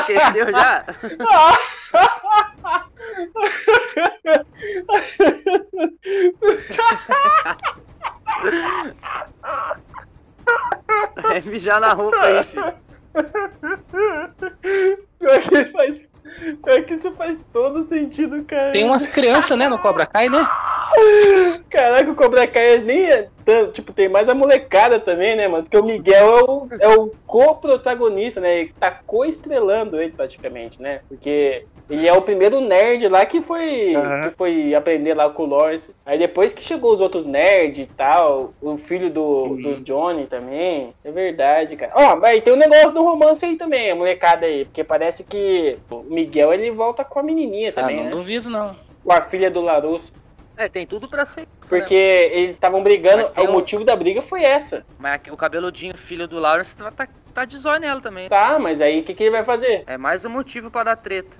[0.00, 0.84] Esqueceu já?
[11.22, 12.74] Vai mijar na roupa aí, filho.
[15.18, 15.96] Pior que, faz,
[16.64, 18.72] pior que isso faz todo sentido, cara.
[18.72, 20.46] Tem umas crianças, né, no Cobra Kai, né?
[21.68, 25.64] Caraca, o Cobra Kai nem é tanto, tipo, tem mais a molecada também, né, mano?
[25.64, 28.60] Porque o Miguel é o, é o co-protagonista, né?
[28.60, 31.00] Ele tá co-estrelando ele praticamente, né?
[31.08, 34.28] Porque ele é o primeiro nerd lá que foi, Aham.
[34.28, 35.92] que foi aprender lá com o Lawrence.
[36.06, 40.94] Aí depois que chegou os outros nerds e tal, o filho do, do Johnny também.
[41.04, 41.92] É verdade, cara.
[41.96, 44.64] Ó, mas tem um negócio do romance aí também, a molecada aí.
[44.64, 48.10] Porque parece que o Miguel ele volta com a menininha Ah, também, não né?
[48.10, 48.76] duvido, não.
[49.04, 50.12] Com a filha do Larusso.
[50.60, 51.48] É, tem tudo pra ser.
[51.58, 52.36] isso, Porque né?
[52.36, 54.84] eles estavam brigando, Mas o um- motivo da briga foi essa.
[54.98, 58.28] Mas o cabeludinho, filho do Lawrence, tá, tá, tá de zóio nela também.
[58.28, 59.84] Tá, mas aí o que, que ele vai fazer?
[59.86, 61.34] É mais um motivo pra dar treta.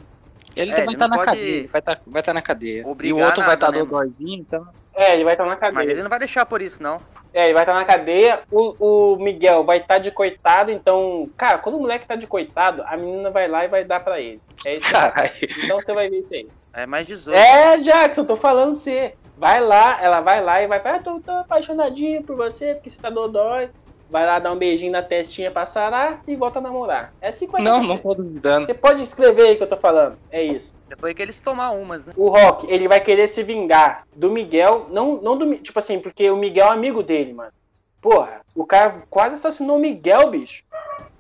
[0.57, 1.69] Ele É, vai ele estar não na pode cadeia.
[1.71, 2.81] Vai estar vai tá na cadeia.
[2.81, 3.91] E obrigar o outro vai nada, estar né, tá mano?
[3.91, 4.67] dodóizinho, então.
[4.95, 5.91] É, ele vai estar na Mas cadeia.
[5.93, 6.99] ele não vai deixar por isso, não.
[7.33, 8.41] É, ele vai estar na cadeia.
[8.51, 11.29] O, o Miguel vai estar de coitado, então.
[11.37, 14.21] Cara, quando o moleque tá de coitado, a menina vai lá e vai dar pra
[14.21, 14.41] ele.
[14.67, 14.91] É isso.
[14.91, 15.31] Caralho.
[15.65, 16.49] Então você vai ver isso aí.
[16.73, 17.37] É mais 18.
[17.37, 19.15] É, Jackson, tô falando pra você.
[19.37, 22.91] Vai lá, ela vai lá e vai falar, ah, tô, tô apaixonadinha por você, porque
[22.91, 23.71] você tá dodói.
[24.11, 27.15] Vai lá dar um beijinho na testinha pra sarar e volta a namorar.
[27.21, 27.95] É assim que vai Não, acontecer.
[27.95, 28.67] não tô duvidando.
[28.67, 30.19] Você pode escrever aí que eu tô falando.
[30.33, 30.75] É isso.
[30.89, 32.13] Depois que eles tomar umas, né?
[32.17, 35.55] O Rock, ele vai querer se vingar do Miguel, não, não do.
[35.57, 37.53] Tipo assim, porque o Miguel é amigo dele, mano.
[38.01, 40.65] Porra, o cara quase assassinou o Miguel, bicho.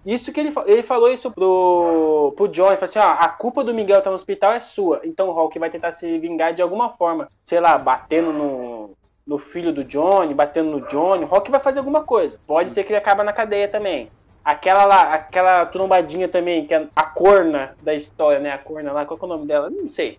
[0.05, 3.63] Isso que ele, ele falou isso pro, pro John, ele falou assim, ó, a culpa
[3.63, 5.03] do Miguel tá no hospital é sua.
[5.05, 7.29] Então o Hulk vai tentar se vingar de alguma forma.
[7.45, 11.25] Sei lá, batendo no, no filho do Johnny, batendo no Johnny.
[11.25, 12.39] O Hulk vai fazer alguma coisa.
[12.47, 14.09] Pode ser que ele acabe na cadeia também.
[14.45, 18.51] Aquela lá, aquela trombadinha também, que é a corna da história, né?
[18.53, 19.69] A corna lá, qual que é o nome dela?
[19.71, 20.19] Não sei.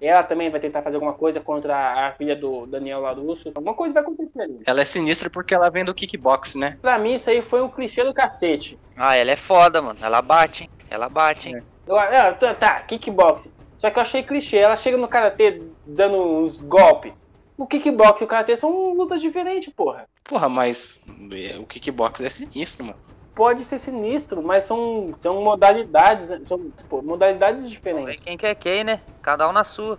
[0.00, 3.52] Ela também vai tentar fazer alguma coisa contra a filha do Daniel Larusso.
[3.54, 4.60] Alguma coisa vai acontecer ali.
[4.66, 6.78] Ela é sinistra porque ela vem do kickbox, né?
[6.80, 8.78] Pra mim, isso aí foi um clichê do cacete.
[8.96, 9.98] Ah, ela é foda, mano.
[10.02, 10.70] Ela bate, hein?
[10.88, 11.62] Ela bate, hein?
[11.86, 13.52] Eu, ah, tá, tá, kickboxing.
[13.76, 14.56] Só que eu achei clichê.
[14.58, 17.12] Ela chega no karatê dando uns golpes.
[17.60, 20.08] O kickbox e o karatê são lutas diferentes, porra.
[20.24, 22.98] Porra, mas é, o kickbox é sinistro, mano.
[23.34, 26.40] Pode ser sinistro, mas são, são modalidades, né?
[26.42, 26.58] são
[26.88, 28.24] pô, modalidades diferentes.
[28.24, 29.02] quem que é quem, né?
[29.20, 29.98] Cada um na sua.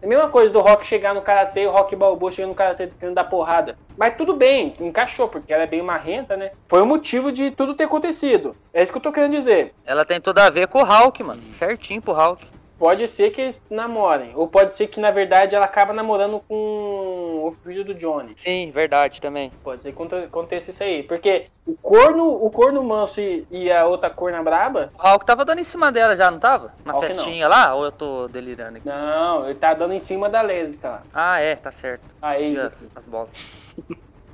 [0.00, 2.86] É a mesma coisa do Rock chegar no karatê, o Rock Balboa chegando no karatê
[2.86, 3.76] tentando dar porrada.
[3.98, 6.52] Mas tudo bem, encaixou, porque ela é bem marrenta, né?
[6.66, 8.56] Foi o motivo de tudo ter acontecido.
[8.72, 9.74] É isso que eu tô querendo dizer.
[9.84, 11.42] Ela tem tudo a ver com o Hulk, mano.
[11.52, 12.53] Certinho pro Hulk.
[12.84, 16.54] Pode ser que eles namorem, ou pode ser que na verdade ela acaba namorando com
[16.54, 18.34] o filho do Johnny.
[18.36, 19.50] Sim, verdade também.
[19.62, 23.72] Pode ser que aconte- aconteça isso aí, porque o corno, o corno manso e, e
[23.72, 26.74] a outra corna braba, O Hulk tava dando em cima dela já, não tava?
[26.84, 27.74] Na Hulk festinha lá?
[27.74, 28.86] Ou eu tô delirando aqui?
[28.86, 31.02] não, ele tá dando em cima da lésbica lá.
[31.14, 32.02] Ah, é, tá certo.
[32.20, 33.30] Aí, E as, as bolas.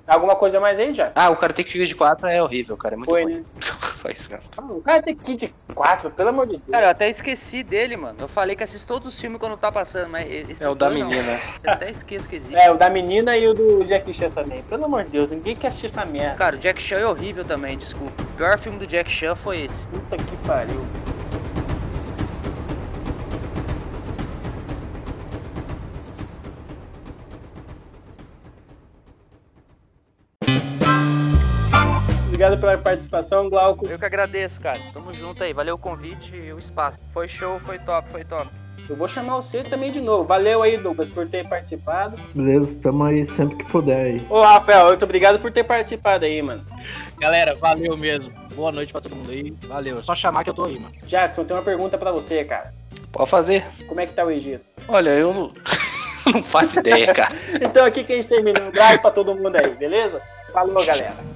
[0.08, 1.12] alguma coisa mais aí já?
[1.14, 2.96] Ah, o Karate Kid 4 é horrível, cara.
[2.96, 3.34] É muito Foi, ruim.
[3.36, 3.44] né?
[4.00, 4.42] Só isso, cara.
[4.56, 6.62] Ah, O cara tem Kid 4, pelo amor de Deus.
[6.70, 8.16] Cara, eu até esqueci dele, mano.
[8.20, 10.26] Eu falei que assisto todos os filmes quando tá passando, mas.
[10.58, 10.96] É o da não.
[10.96, 11.38] menina.
[11.62, 12.56] Eu até esqueço que existe.
[12.56, 14.62] É, o da menina e o do Jack Chan também.
[14.62, 16.36] Pelo amor de Deus, ninguém quer assistir essa merda.
[16.36, 18.22] Cara, o Jack Chan é horrível também, desculpa.
[18.22, 19.86] O pior filme do Jack Chan foi esse.
[19.88, 20.80] Puta que pariu.
[32.40, 33.86] Obrigado pela participação, Glauco.
[33.86, 34.80] Eu que agradeço, cara.
[34.94, 35.52] Tamo junto aí.
[35.52, 36.98] Valeu o convite e o espaço.
[37.12, 38.48] Foi show, foi top, foi top.
[38.88, 40.24] Eu vou chamar você também de novo.
[40.24, 42.16] Valeu aí, Douglas, por ter participado.
[42.34, 44.26] Beleza, tamo aí sempre que puder aí.
[44.30, 46.64] Ô, Rafael, muito obrigado por ter participado aí, mano.
[47.18, 48.32] Galera, valeu mesmo.
[48.54, 49.50] Boa noite pra todo mundo aí.
[49.68, 49.98] Valeu.
[49.98, 50.94] É só chamar que eu tô aí, mano.
[51.02, 52.72] Jackson, tem uma pergunta pra você, cara.
[53.12, 53.66] Pode fazer.
[53.86, 54.64] Como é que tá o Egito?
[54.88, 55.52] Olha, eu não,
[56.32, 57.34] não faço ideia, cara.
[57.60, 58.62] Então aqui que a gente termina.
[58.62, 60.22] Um abraço pra todo mundo aí, beleza?
[60.54, 61.12] Falou, galera.